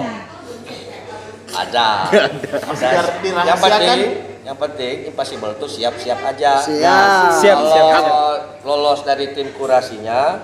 [1.62, 3.04] ada ada yang dirahasiakan.
[3.20, 3.34] penting
[4.46, 7.42] yang penting impossible tuh siap-siap aja Siap.
[7.42, 8.06] Siap, kalau siap, siap.
[8.62, 10.38] lolos dari tim kurasinya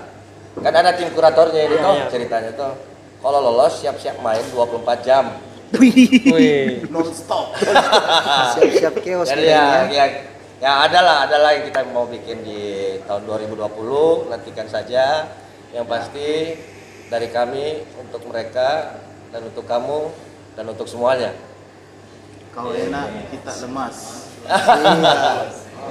[0.57, 2.73] kan ada tim kuratornya ini tuh ceritanya tuh
[3.21, 5.25] kalau lolos siap-siap main 24 jam
[5.71, 6.83] Wih.
[6.91, 7.55] Non stop.
[8.59, 10.05] Siap-siap chaos jadi ya, ya
[10.61, 12.61] ya ada lah ada lah yang kita mau bikin di
[13.09, 15.31] tahun 2020 nantikan saja
[15.71, 16.59] yang pasti
[17.09, 18.99] dari kami untuk mereka
[19.33, 20.13] dan untuk kamu
[20.53, 21.33] dan untuk semuanya
[22.51, 24.27] Kau enak, kita lemas.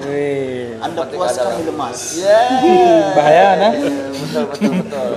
[0.05, 0.77] Wih.
[0.81, 1.99] Anda puas, kami lemas.
[2.21, 3.73] yeah Bahaya nah.
[3.77, 5.13] betul betul betul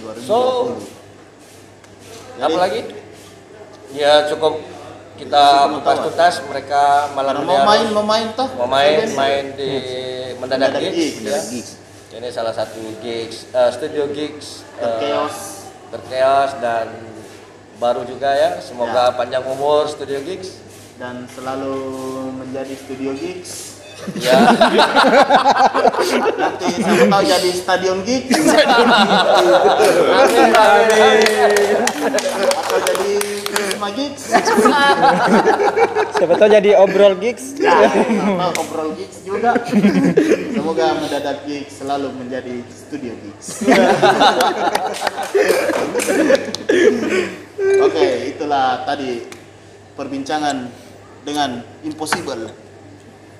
[0.00, 0.26] 2020.
[0.26, 0.38] so
[2.40, 2.80] apa lagi
[3.92, 4.64] ya cukup
[5.20, 5.44] kita
[5.76, 8.48] kupas tuntas mereka malam ini mau main, mau main toh.
[8.56, 9.70] mau main main di
[10.40, 11.70] mendadak gigs, gigs,
[12.08, 12.16] ya.
[12.16, 15.36] ini salah satu gigs eh, studio gigs eh, Terkeos.
[15.92, 16.88] terkeos dan
[17.80, 20.60] baru juga ya semoga panjang umur studio gigs
[21.00, 21.80] dan selalu
[22.36, 23.80] menjadi studio gigs.
[24.20, 24.36] ya
[26.40, 28.36] Nanti siapa tahu jadi stadion gigs
[30.08, 31.80] amin amin
[32.52, 33.40] atau jadi
[33.80, 34.28] Prisma gigs.
[36.20, 37.56] Siapa tahu jadi obrol gigs.
[37.56, 39.56] Ya, atau obrol gigs juga.
[40.52, 43.64] Semoga mendadak gigs selalu menjadi studio gigs.
[47.84, 49.24] Oke, itulah tadi
[49.94, 50.68] perbincangan
[51.24, 52.48] dengan Impossible.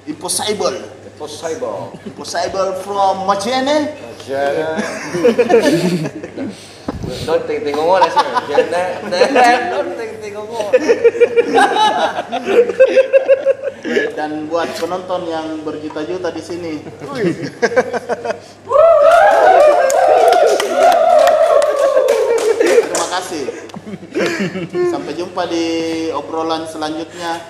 [0.09, 1.01] Impossible.
[1.21, 3.93] possible Impossible from Majene.
[7.27, 8.25] Don't think think ngomong sih.
[9.69, 10.73] Don't think think ngomong.
[14.17, 16.81] Dan buat penonton yang berjuta-juta di sini.
[22.81, 23.70] Terima kasih.
[24.93, 25.67] Sampai jumpa di
[26.13, 27.41] obrolan selanjutnya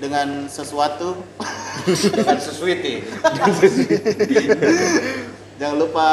[0.00, 1.20] dengan sesuatu.
[1.86, 3.04] Dengan sesuiti.
[5.60, 6.08] Jangan lupa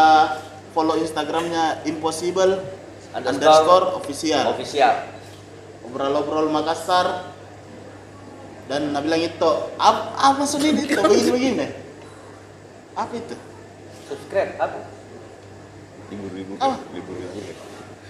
[0.72, 2.62] follow Instagramnya impossible
[3.14, 4.44] Underscore underscore official.
[4.58, 4.96] Official.
[5.86, 7.34] Obrol-obrol Makassar
[8.72, 11.68] dan Nabi bilang itu apa, apa maksudnya itu begini begini
[12.96, 13.36] apa itu
[14.04, 14.80] Subscribe apa?
[16.12, 16.56] Libur-libur.
[16.60, 16.76] Apa?
[16.92, 17.44] Libur-libur.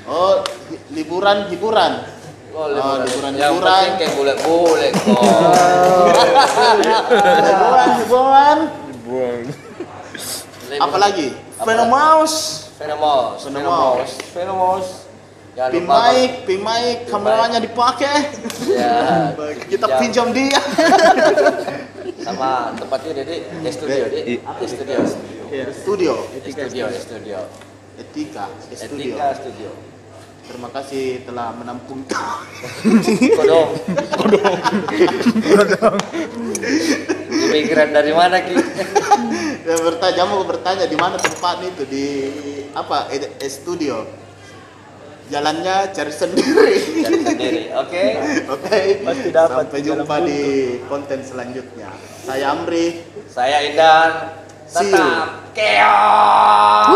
[0.05, 0.43] Oh
[0.89, 1.93] liburan hiburan
[2.53, 3.01] Oh, Oh, liburan.
[3.03, 3.73] liburan, Yang liburan.
[3.73, 5.09] penting kayak boleh-boleh kok.
[7.41, 8.57] liburan hiburan
[9.03, 9.41] Buang.
[10.75, 11.27] apalagi
[11.57, 12.37] Phenomouse
[12.73, 13.43] Fenomos, Fenomos.
[13.47, 14.85] Fenomos, Fenomos.
[15.53, 15.97] Jangan pin lupa.
[16.09, 18.17] mic pin mic kameranya dipakai
[18.65, 19.33] Ya.
[19.69, 20.29] kita Pinjam.
[20.29, 20.61] pinjam dia
[22.23, 24.97] Sama tempatnya jadi di studio di di studio.
[25.49, 27.39] Ya, studio Di studio, di studio.
[27.95, 29.69] etika di studio Etika studio.
[30.45, 32.03] Terima kasih telah menampung
[33.37, 33.69] Kodong.
[35.43, 35.97] Kodong.
[37.29, 38.55] Pemikiran dari mana ki?
[39.63, 42.07] Dan bertanya, mau bertanya di mana tempatnya itu di
[42.75, 43.07] apa?
[43.13, 44.03] E, e- studio.
[45.31, 46.75] Jalannya cari sendiri.
[46.99, 47.71] Cari sendiri.
[47.79, 48.03] Oke.
[48.51, 49.01] Oke.
[49.07, 50.41] Pasti dapat Sampai jumpa di
[50.91, 51.89] konten selanjutnya.
[52.27, 52.99] Saya Amri.
[53.31, 54.43] Saya Indan.
[54.67, 56.91] Tetap keos.